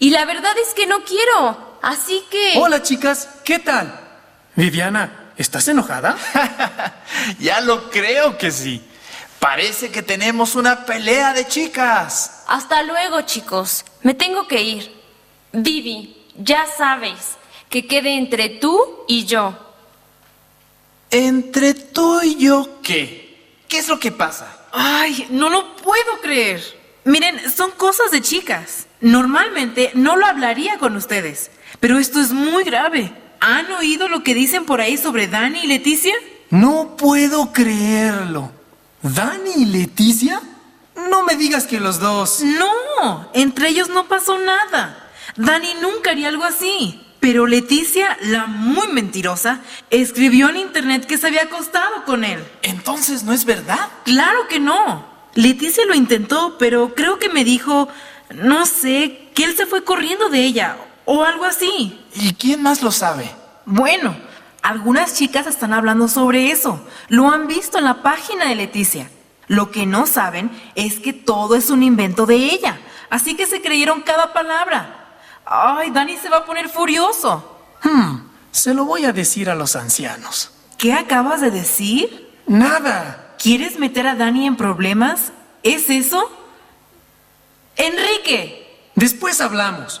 [0.00, 2.54] Y la verdad es que no quiero, así que...
[2.56, 3.96] Hola chicas, ¿qué tal?
[4.56, 6.18] Viviana, ¿estás enojada?
[7.38, 8.82] ya lo creo que sí.
[9.42, 12.44] Parece que tenemos una pelea de chicas.
[12.46, 13.84] Hasta luego, chicos.
[14.04, 14.92] Me tengo que ir.
[15.52, 17.18] Vivi, ya sabes,
[17.68, 19.58] que quede entre tú y yo.
[21.10, 23.56] ¿Entre tú y yo qué?
[23.66, 24.46] ¿Qué es lo que pasa?
[24.70, 26.62] Ay, no lo puedo creer.
[27.02, 28.86] Miren, son cosas de chicas.
[29.00, 31.50] Normalmente no lo hablaría con ustedes,
[31.80, 33.12] pero esto es muy grave.
[33.40, 36.14] ¿Han oído lo que dicen por ahí sobre Dani y Leticia?
[36.50, 38.61] No puedo creerlo.
[39.02, 40.40] ¿Dani y Leticia?
[41.10, 42.40] No me digas que los dos.
[42.42, 45.10] No, entre ellos no pasó nada.
[45.36, 47.00] Dani nunca haría algo así.
[47.18, 49.60] Pero Leticia, la muy mentirosa,
[49.90, 52.44] escribió en internet que se había acostado con él.
[52.62, 53.88] Entonces, ¿no es verdad?
[54.04, 55.06] Claro que no.
[55.34, 57.88] Leticia lo intentó, pero creo que me dijo,
[58.34, 62.00] no sé, que él se fue corriendo de ella o algo así.
[62.14, 63.30] ¿Y quién más lo sabe?
[63.64, 64.16] Bueno,
[64.62, 66.80] algunas chicas están hablando sobre eso.
[67.08, 69.10] Lo han visto en la página de Leticia.
[69.48, 72.80] Lo que no saben es que todo es un invento de ella.
[73.10, 75.18] Así que se creyeron cada palabra.
[75.44, 77.60] Ay, Dani se va a poner furioso.
[77.82, 80.52] Hmm, se lo voy a decir a los ancianos.
[80.78, 82.30] ¿Qué acabas de decir?
[82.46, 83.34] Nada.
[83.38, 85.32] ¿Quieres meter a Dani en problemas?
[85.62, 86.30] ¿Es eso?
[87.76, 88.90] Enrique.
[88.94, 90.00] Después hablamos.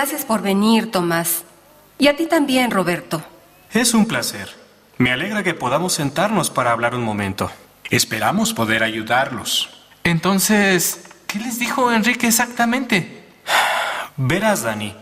[0.00, 1.44] Gracias por venir, Tomás.
[1.98, 3.22] Y a ti también, Roberto.
[3.70, 4.48] Es un placer.
[4.96, 7.50] Me alegra que podamos sentarnos para hablar un momento.
[7.90, 9.68] Esperamos poder ayudarlos.
[10.02, 13.24] Entonces, ¿qué les dijo Enrique exactamente?
[14.16, 14.94] Verás, Dani.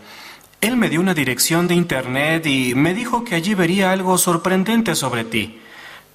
[0.59, 4.95] Él me dio una dirección de internet y me dijo que allí vería algo sorprendente
[4.95, 5.61] sobre ti.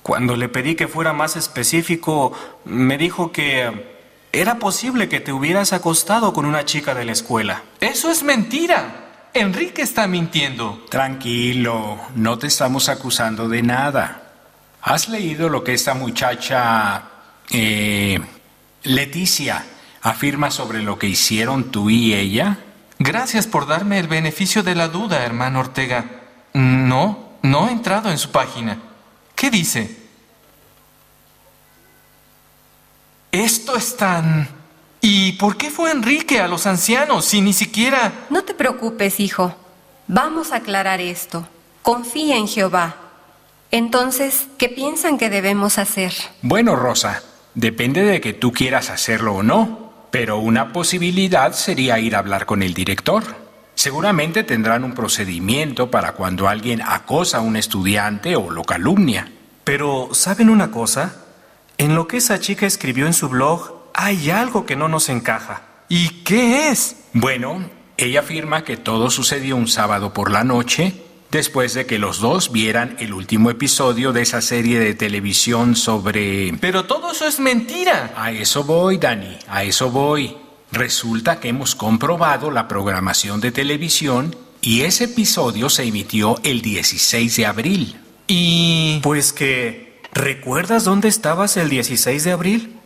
[0.03, 3.94] Cuando le pedí que fuera más específico, me dijo que
[4.35, 7.63] era posible que te hubieras acostado con una chica de la escuela.
[7.81, 9.31] Eso es mentira.
[9.33, 10.85] Enrique está mintiendo.
[10.91, 14.33] Tranquilo, no te estamos acusando de nada.
[14.83, 17.03] ¿Has leído lo que esta muchacha,
[17.51, 18.21] eh,
[18.83, 19.65] Leticia,
[20.03, 22.59] afirma sobre lo que hicieron tú y ella?
[22.99, 26.05] Gracias por darme el beneficio de la duda, hermano Ortega.
[26.53, 28.79] No, no he entrado en su página.
[29.35, 30.04] ¿Qué dice?
[33.35, 34.47] Esto es tan...
[35.01, 38.27] ¿Y por qué fue Enrique a los ancianos si ni siquiera...
[38.31, 39.57] No te preocupes, hijo.
[40.07, 41.49] Vamos a aclarar esto.
[41.83, 42.95] Confía en Jehová.
[43.73, 46.13] Entonces, ¿qué piensan que debemos hacer?
[46.43, 47.25] Bueno, Rosa,
[47.57, 52.47] depende de que tú quieras hacerlo o no, pero una posibilidad sería ir a hablar
[52.47, 53.25] con el director.
[53.75, 59.33] Seguramente tendrán un procedimiento para cuando alguien acosa a un estudiante o lo calumnia.
[59.65, 61.24] Pero, ¿saben una cosa?
[61.79, 65.63] En lo que esa chica escribió en su blog hay algo que no nos encaja.
[65.89, 66.97] ¿Y qué es?
[67.13, 70.95] Bueno, ella afirma que todo sucedió un sábado por la noche,
[71.31, 76.53] después de que los dos vieran el último episodio de esa serie de televisión sobre...
[76.61, 78.13] Pero todo eso es mentira.
[78.17, 80.37] A eso voy, Dani, a eso voy.
[80.73, 87.37] Resulta que hemos comprobado la programación de televisión y ese episodio se emitió el 16
[87.37, 88.01] de abril.
[88.27, 89.01] Y...
[89.03, 89.84] Pues que...
[90.15, 92.79] ¿Recuerdas dónde estabas el 16 de abril?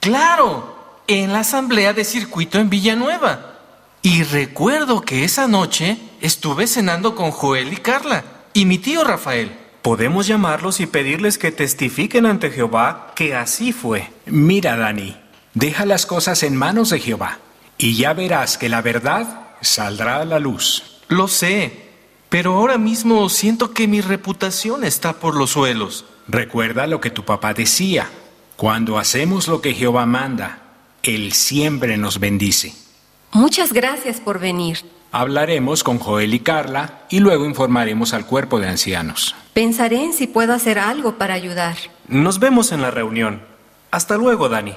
[0.00, 3.54] Claro, en la asamblea de circuito en Villanueva.
[4.02, 9.56] Y recuerdo que esa noche estuve cenando con Joel y Carla y mi tío Rafael.
[9.82, 14.10] Podemos llamarlos y pedirles que testifiquen ante Jehová que así fue.
[14.26, 15.16] Mira, Dani,
[15.54, 17.38] deja las cosas en manos de Jehová
[17.76, 21.02] y ya verás que la verdad saldrá a la luz.
[21.06, 21.87] Lo sé,
[22.28, 26.04] pero ahora mismo siento que mi reputación está por los suelos.
[26.26, 28.10] Recuerda lo que tu papá decía.
[28.56, 30.62] Cuando hacemos lo que Jehová manda,
[31.02, 32.74] Él siempre nos bendice.
[33.32, 34.78] Muchas gracias por venir.
[35.10, 39.34] Hablaremos con Joel y Carla y luego informaremos al cuerpo de ancianos.
[39.54, 41.76] Pensaré en si puedo hacer algo para ayudar.
[42.08, 43.40] Nos vemos en la reunión.
[43.90, 44.74] Hasta luego, Dani.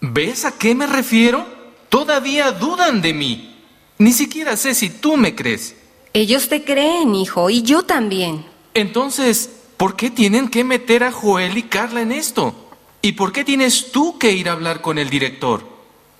[0.00, 1.59] ¿Ves a qué me refiero?
[1.90, 3.56] Todavía dudan de mí.
[3.98, 5.76] Ni siquiera sé si tú me crees.
[6.14, 8.46] Ellos te creen, hijo, y yo también.
[8.74, 12.54] Entonces, ¿por qué tienen que meter a Joel y Carla en esto?
[13.02, 15.64] ¿Y por qué tienes tú que ir a hablar con el director?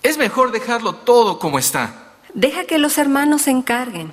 [0.02, 2.14] Es mejor dejarlo todo como está.
[2.34, 4.12] Deja que los hermanos se encarguen.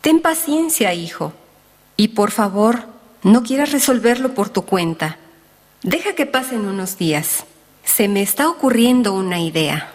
[0.00, 1.32] Ten paciencia, hijo.
[1.96, 2.86] Y por favor,
[3.22, 5.18] no quieras resolverlo por tu cuenta.
[5.82, 7.44] Deja que pasen unos días.
[7.84, 9.94] Se me está ocurriendo una idea.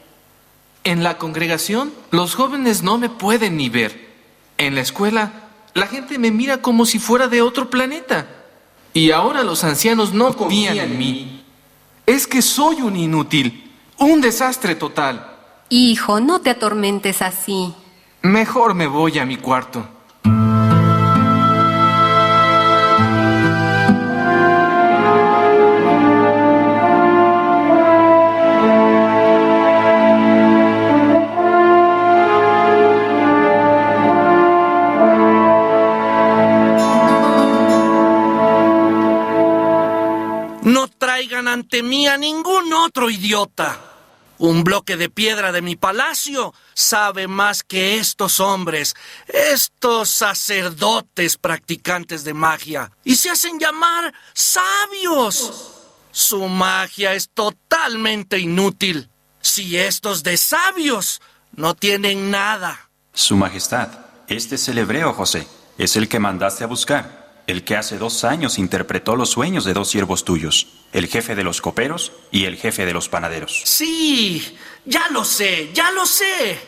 [0.85, 4.13] En la congregación, los jóvenes no me pueden ni ver.
[4.59, 8.27] En la escuela, la gente me mira como si fuera de otro planeta.
[8.93, 11.43] Y ahora los ancianos no confían en mí.
[12.05, 15.35] Es que soy un inútil, un desastre total.
[15.69, 17.73] Hijo, no te atormentes así.
[18.21, 19.89] Mejor me voy a mi cuarto.
[42.17, 43.79] Ningún otro idiota.
[44.37, 48.93] Un bloque de piedra de mi palacio sabe más que estos hombres,
[49.27, 55.71] estos sacerdotes practicantes de magia, y se hacen llamar sabios.
[56.11, 59.09] Su magia es totalmente inútil.
[59.41, 61.21] Si estos de sabios
[61.53, 62.89] no tienen nada.
[63.13, 63.89] Su Majestad,
[64.27, 65.47] este es el hebreo, José.
[65.77, 67.24] Es el que mandaste a buscar.
[67.47, 71.43] El que hace dos años interpretó los sueños de dos siervos tuyos, el jefe de
[71.43, 73.61] los coperos y el jefe de los panaderos.
[73.65, 76.59] Sí, ya lo sé, ya lo sé.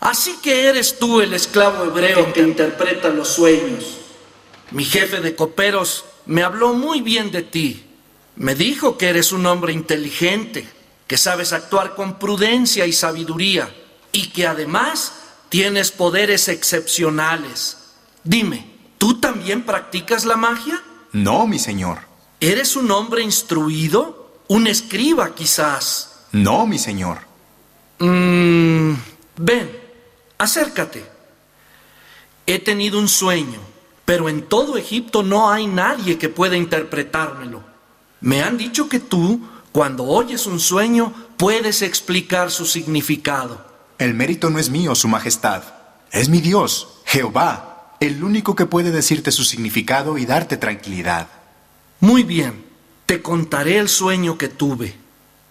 [0.00, 3.96] Así que eres tú el esclavo hebreo que interpreta los sueños.
[4.70, 7.86] Mi jefe de coperos me habló muy bien de ti.
[8.36, 10.68] Me dijo que eres un hombre inteligente,
[11.06, 13.74] que sabes actuar con prudencia y sabiduría,
[14.12, 15.14] y que además
[15.48, 17.78] tienes poderes excepcionales.
[18.22, 20.82] Dime, ¿tú también practicas la magia?
[21.12, 21.98] No, mi señor.
[22.40, 24.40] ¿Eres un hombre instruido?
[24.48, 26.26] ¿Un escriba quizás?
[26.32, 27.18] No, mi señor.
[27.98, 28.92] Mm,
[29.38, 29.80] ven,
[30.38, 31.04] acércate.
[32.46, 33.60] He tenido un sueño,
[34.04, 37.62] pero en todo Egipto no hay nadie que pueda interpretármelo.
[38.20, 39.40] Me han dicho que tú,
[39.72, 43.66] cuando oyes un sueño, puedes explicar su significado.
[43.98, 45.62] El mérito no es mío, Su Majestad.
[46.12, 51.28] Es mi Dios, Jehová, el único que puede decirte su significado y darte tranquilidad.
[52.00, 52.64] Muy bien,
[53.06, 54.96] te contaré el sueño que tuve.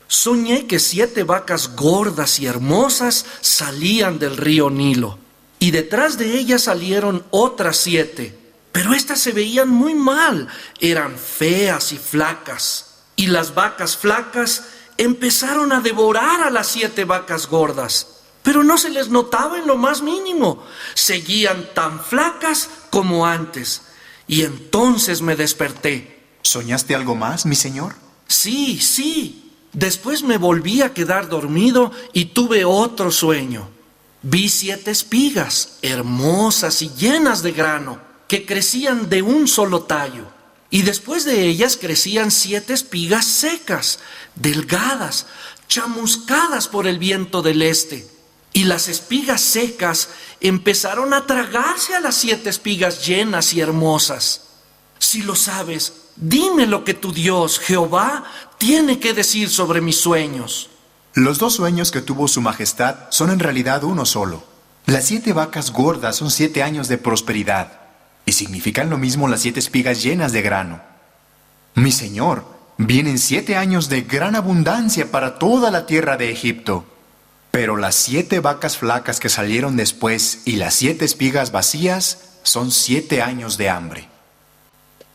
[0.08, 5.18] Soñé que siete vacas gordas y hermosas salían del río Nilo,
[5.58, 8.38] y detrás de ellas salieron otras siete,
[8.72, 10.48] pero éstas se veían muy mal,
[10.80, 14.66] eran feas y flacas, y las vacas flacas
[14.98, 18.15] empezaron a devorar a las siete vacas gordas,
[18.46, 23.82] pero no se les notaba en lo más mínimo, seguían tan flacas como antes,
[24.28, 26.22] y entonces me desperté.
[26.44, 27.96] ¿Soñaste algo más, mi señor?
[28.28, 29.52] Sí, sí.
[29.74, 33.68] Después me volví a quedar dormido y tuve otro sueño.
[34.22, 40.28] Vi siete espigas, hermosas y llenas de grano, que crecían de un solo tallo.
[40.70, 44.00] Y después de ellas crecían siete espigas secas,
[44.36, 45.26] delgadas,
[45.68, 48.15] chamuscadas por el viento del este.
[48.56, 50.08] Y las espigas secas
[50.40, 54.48] empezaron a tragarse a las siete espigas llenas y hermosas.
[54.98, 58.24] Si lo sabes, dime lo que tu Dios, Jehová,
[58.58, 60.70] tiene que decir sobre mis sueños.
[61.16, 64.46] Los dos sueños que tuvo Su Majestad son en realidad uno solo.
[64.86, 67.74] Las siete vacas gordas son siete años de prosperidad,
[68.26, 70.82] y significan lo mismo las siete espigas llenas de grano.
[71.74, 72.46] Mi señor,
[72.78, 76.86] vienen siete años de gran abundancia para toda la tierra de Egipto.
[77.56, 83.22] Pero las siete vacas flacas que salieron después y las siete espigas vacías son siete
[83.22, 84.10] años de hambre.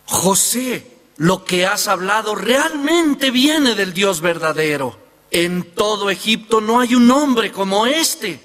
[0.06, 4.98] José, lo que has hablado realmente viene del Dios verdadero.
[5.30, 8.40] En todo Egipto no hay un hombre como este.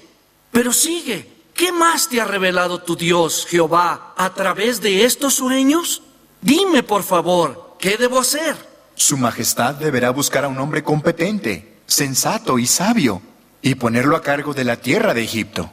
[0.52, 6.02] Pero sigue, ¿qué más te ha revelado tu Dios, Jehová, a través de estos sueños?
[6.42, 8.56] Dime, por favor, ¿qué debo hacer?
[8.94, 13.22] Su Majestad deberá buscar a un hombre competente, sensato y sabio,
[13.66, 15.72] y ponerlo a cargo de la tierra de Egipto.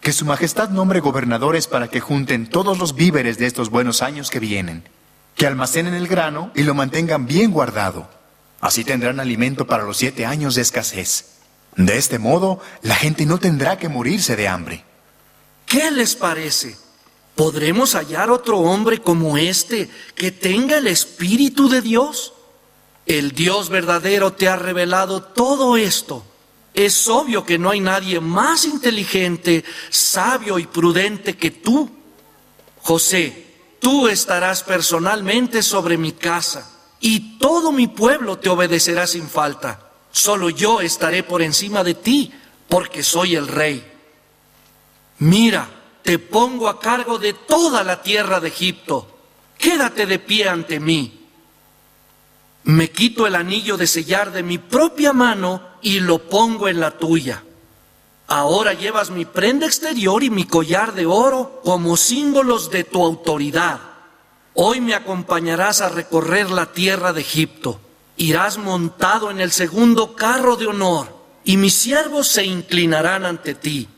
[0.00, 4.30] Que Su Majestad nombre gobernadores para que junten todos los víveres de estos buenos años
[4.30, 4.84] que vienen,
[5.34, 8.08] que almacenen el grano y lo mantengan bien guardado.
[8.60, 11.38] Así tendrán alimento para los siete años de escasez.
[11.74, 14.84] De este modo, la gente no tendrá que morirse de hambre.
[15.66, 16.76] ¿Qué les parece?
[17.34, 22.32] ¿Podremos hallar otro hombre como este que tenga el Espíritu de Dios?
[23.06, 26.24] El Dios verdadero te ha revelado todo esto.
[26.74, 31.88] Es obvio que no hay nadie más inteligente, sabio y prudente que tú.
[32.82, 33.46] José,
[33.78, 36.68] tú estarás personalmente sobre mi casa
[37.00, 39.92] y todo mi pueblo te obedecerá sin falta.
[40.10, 42.32] Solo yo estaré por encima de ti,
[42.68, 43.84] porque soy el rey.
[45.18, 45.68] Mira,
[46.02, 49.18] te pongo a cargo de toda la tierra de Egipto.
[49.58, 51.23] Quédate de pie ante mí.
[52.64, 56.92] Me quito el anillo de sellar de mi propia mano y lo pongo en la
[56.92, 57.42] tuya.
[58.26, 63.80] Ahora llevas mi prenda exterior y mi collar de oro como símbolos de tu autoridad.
[64.54, 67.80] Hoy me acompañarás a recorrer la tierra de Egipto.
[68.16, 71.08] Irás montado en el segundo carro de honor,
[71.44, 73.88] y mis siervos se inclinarán ante ti.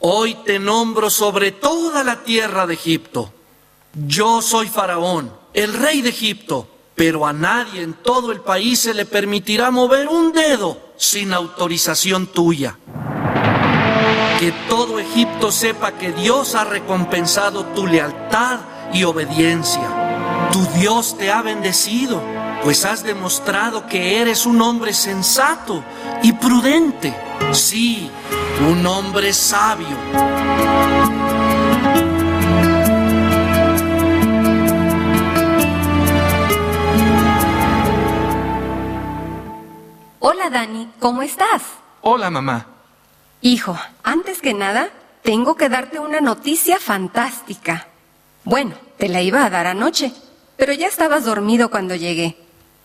[0.00, 3.32] Hoy te nombro sobre toda la tierra de Egipto.
[3.94, 8.94] Yo soy Faraón, el rey de Egipto, pero a nadie en todo el país se
[8.94, 12.78] le permitirá mover un dedo sin autorización tuya.
[14.40, 18.60] Que todo Egipto sepa que Dios ha recompensado tu lealtad
[18.92, 20.48] y obediencia.
[20.52, 22.22] Tu Dios te ha bendecido,
[22.64, 25.84] pues has demostrado que eres un hombre sensato
[26.22, 27.14] y prudente.
[27.52, 28.10] Sí,
[28.68, 29.96] un hombre sabio.
[40.28, 41.62] Hola Dani, ¿cómo estás?
[42.00, 42.66] Hola, mamá.
[43.42, 44.90] Hijo, antes que nada,
[45.22, 47.86] tengo que darte una noticia fantástica.
[48.42, 50.12] Bueno, te la iba a dar anoche,
[50.56, 52.36] pero ya estabas dormido cuando llegué.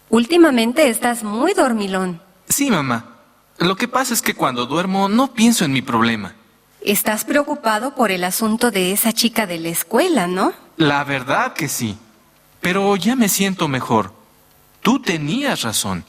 [0.10, 2.22] Últimamente estás muy dormilón.
[2.48, 3.16] Sí, mamá.
[3.58, 6.36] Lo que pasa es que cuando duermo no pienso en mi problema.
[6.82, 10.54] Estás preocupado por el asunto de esa chica de la escuela, ¿no?
[10.78, 11.98] La verdad que sí.
[12.60, 14.14] Pero ya me siento mejor.
[14.82, 16.06] Tú tenías razón.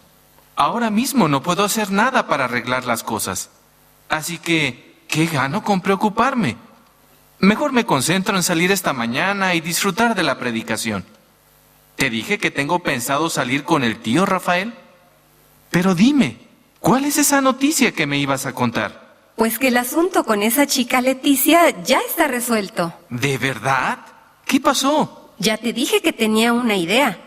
[0.56, 3.50] Ahora mismo no puedo hacer nada para arreglar las cosas.
[4.08, 6.56] Así que, ¿qué gano con preocuparme?
[7.38, 11.04] Mejor me concentro en salir esta mañana y disfrutar de la predicación.
[11.96, 14.74] ¿Te dije que tengo pensado salir con el tío Rafael?
[15.70, 16.38] Pero dime,
[16.80, 19.02] ¿cuál es esa noticia que me ibas a contar?
[19.36, 22.92] Pues que el asunto con esa chica Leticia ya está resuelto.
[23.08, 23.98] ¿De verdad?
[24.44, 25.32] ¿Qué pasó?
[25.38, 27.18] Ya te dije que tenía una idea.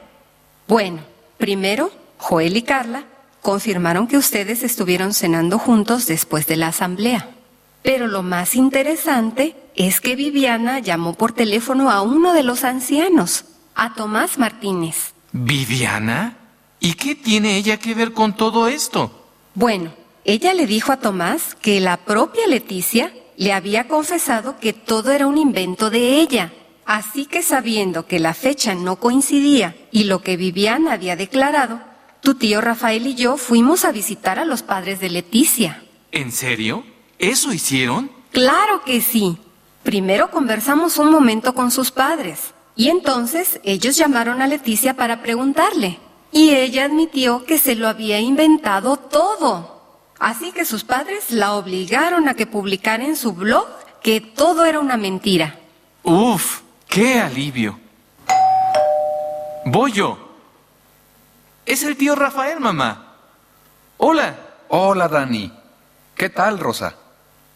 [0.67, 1.01] Bueno,
[1.37, 3.03] primero, Joel y Carla
[3.45, 7.29] confirmaron que ustedes estuvieron cenando juntos después de la asamblea.
[7.83, 13.45] Pero lo más interesante es que Viviana llamó por teléfono a uno de los ancianos,
[13.75, 15.13] a Tomás Martínez.
[15.31, 16.37] ¿Viviana?
[16.79, 19.11] ¿Y qué tiene ella que ver con todo esto?
[19.53, 19.93] Bueno,
[20.23, 25.27] ella le dijo a Tomás que la propia Leticia le había confesado que todo era
[25.27, 26.51] un invento de ella.
[26.87, 31.94] Así que sabiendo que la fecha no coincidía y lo que Viviana había declarado,
[32.25, 35.83] tu tío Rafael y yo fuimos a visitar a los padres de Leticia.
[36.11, 36.83] ¿En serio?
[37.19, 38.11] ¿Eso hicieron?
[38.31, 39.37] Claro que sí.
[39.83, 45.99] Primero conversamos un momento con sus padres y entonces ellos llamaron a Leticia para preguntarle.
[46.31, 49.83] Y ella admitió que se lo había inventado todo.
[50.17, 53.67] Así que sus padres la obligaron a que publicara en su blog
[54.01, 55.59] que todo era una mentira.
[56.01, 57.79] Uf, qué alivio.
[59.65, 60.24] Voy yo.
[61.65, 63.13] Es el tío Rafael, mamá.
[63.97, 64.35] Hola.
[64.67, 65.51] Hola, Dani.
[66.15, 66.95] ¿Qué tal, Rosa?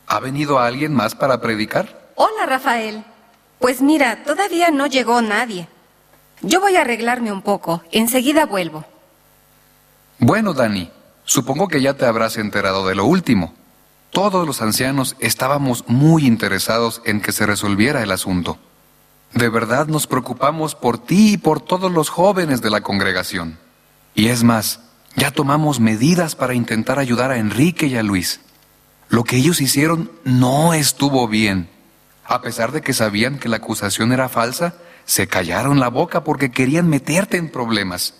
[0.07, 2.12] ¿Ha venido alguien más para predicar?
[2.16, 3.03] Hola, Rafael.
[3.60, 5.68] Pues mira, todavía no llegó nadie.
[6.41, 7.84] Yo voy a arreglarme un poco.
[7.91, 8.86] Enseguida vuelvo.
[10.18, 10.91] Bueno, Dani,
[11.26, 13.53] supongo que ya te habrás enterado de lo último.
[14.12, 18.57] Todos los ancianos estábamos muy interesados en que se resolviera el asunto.
[19.34, 23.60] De verdad nos preocupamos por ti y por todos los jóvenes de la congregación.
[24.16, 24.82] Y es más,
[25.16, 28.41] ya tomamos medidas para intentar ayudar a Enrique y a Luis.
[29.10, 31.70] Lo que ellos hicieron no estuvo bien.
[32.26, 36.51] A pesar de que sabían que la acusación era falsa, se callaron la boca porque
[36.51, 38.14] querían meterte en problemas.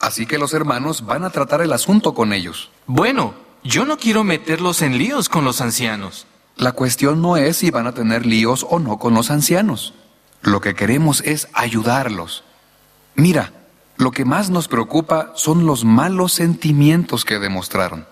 [0.00, 2.70] Así que los hermanos van a tratar el asunto con ellos.
[2.86, 6.26] Bueno, yo no quiero meterlos en líos con los ancianos.
[6.56, 9.94] La cuestión no es si van a tener líos o no con los ancianos.
[10.42, 12.44] Lo que queremos es ayudarlos.
[13.14, 13.52] Mira,
[13.96, 18.06] lo que más nos preocupa son los malos sentimientos que demostraron.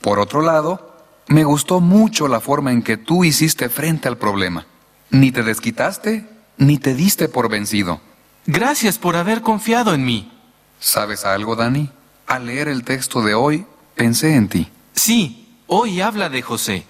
[0.00, 0.94] Por otro lado,
[1.26, 4.66] me gustó mucho la forma en que tú hiciste frente al problema.
[5.10, 8.00] Ni te desquitaste, ni te diste por vencido.
[8.46, 10.32] Gracias por haber confiado en mí.
[10.78, 11.90] ¿Sabes algo, Dani?
[12.28, 13.66] Al leer el texto de hoy,
[13.96, 14.68] pensé en ti.
[14.94, 16.86] Sí, hoy habla de José.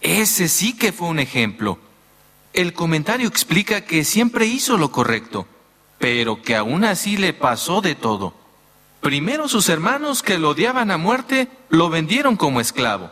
[0.00, 1.78] Ese sí que fue un ejemplo.
[2.52, 5.46] El comentario explica que siempre hizo lo correcto
[5.98, 8.34] pero que aún así le pasó de todo.
[9.00, 13.10] Primero sus hermanos que lo odiaban a muerte lo vendieron como esclavo.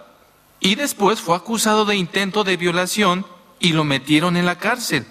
[0.60, 3.26] Y después fue acusado de intento de violación
[3.60, 5.06] y lo metieron en la cárcel.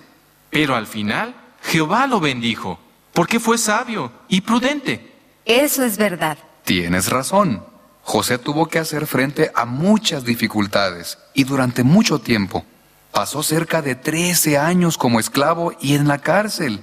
[0.50, 2.80] Pero al final Jehová lo bendijo,
[3.14, 5.14] porque fue sabio y prudente.
[5.46, 6.38] Eso es verdad.
[6.64, 7.64] Tienes razón.
[8.04, 12.66] José tuvo que hacer frente a muchas dificultades y durante mucho tiempo.
[13.12, 16.82] Pasó cerca de 13 años como esclavo y en la cárcel.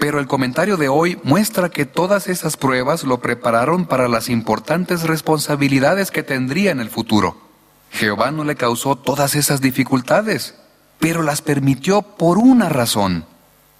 [0.00, 5.04] Pero el comentario de hoy muestra que todas esas pruebas lo prepararon para las importantes
[5.04, 7.36] responsabilidades que tendría en el futuro.
[7.92, 10.56] Jehová no le causó todas esas dificultades,
[10.98, 13.24] pero las permitió por una razón.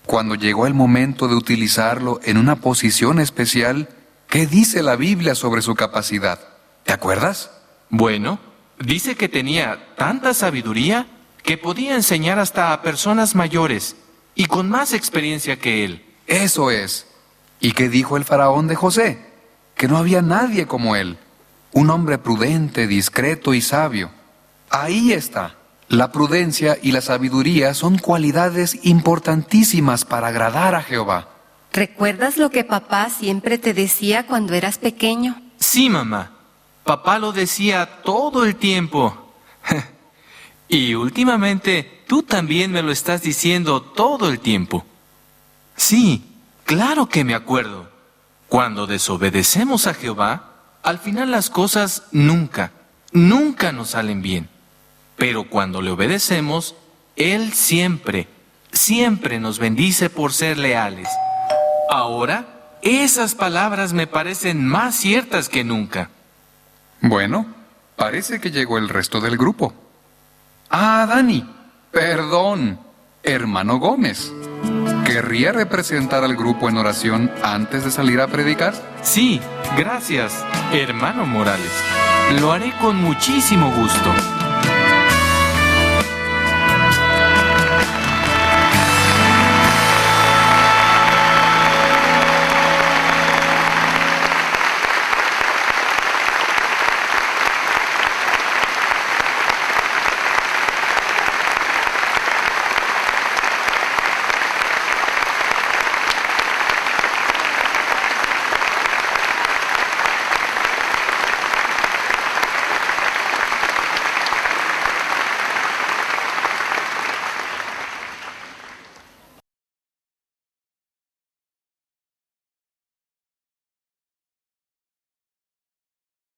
[0.07, 3.89] Cuando llegó el momento de utilizarlo en una posición especial,
[4.31, 6.39] ¿Qué dice la Biblia sobre su capacidad?
[6.85, 7.51] ¿Te acuerdas?
[7.89, 8.39] Bueno,
[8.79, 11.09] dice que tenía tanta sabiduría
[11.43, 13.97] que podía enseñar hasta a personas mayores
[14.37, 16.05] y con más experiencia que él.
[16.31, 17.09] Eso es.
[17.59, 19.18] ¿Y qué dijo el faraón de José?
[19.74, 21.18] Que no había nadie como él.
[21.72, 24.12] Un hombre prudente, discreto y sabio.
[24.70, 25.57] Ahí está.
[25.89, 31.31] La prudencia y la sabiduría son cualidades importantísimas para agradar a Jehová.
[31.72, 35.43] ¿Recuerdas lo que papá siempre te decía cuando eras pequeño?
[35.59, 36.31] Sí, mamá.
[36.85, 39.35] Papá lo decía todo el tiempo.
[40.68, 44.87] y últimamente tú también me lo estás diciendo todo el tiempo.
[45.81, 46.22] Sí,
[46.66, 47.89] claro que me acuerdo.
[48.51, 50.51] Cuando desobedecemos a Jehová,
[50.83, 52.70] al final las cosas nunca,
[53.12, 54.51] nunca nos salen bien.
[55.16, 56.74] Pero cuando le obedecemos,
[57.16, 58.28] Él siempre,
[58.70, 61.09] siempre nos bendice por ser leales.
[61.89, 66.11] Ahora, esas palabras me parecen más ciertas que nunca.
[67.01, 67.47] Bueno,
[67.97, 69.72] parece que llegó el resto del grupo.
[70.68, 71.43] Ah, Dani,
[71.91, 72.78] perdón,
[73.22, 74.31] hermano Gómez.
[75.05, 78.74] ¿Querría representar al grupo en oración antes de salir a predicar?
[79.03, 79.40] Sí,
[79.76, 80.32] gracias,
[80.72, 81.72] hermano Morales.
[82.40, 84.39] Lo haré con muchísimo gusto.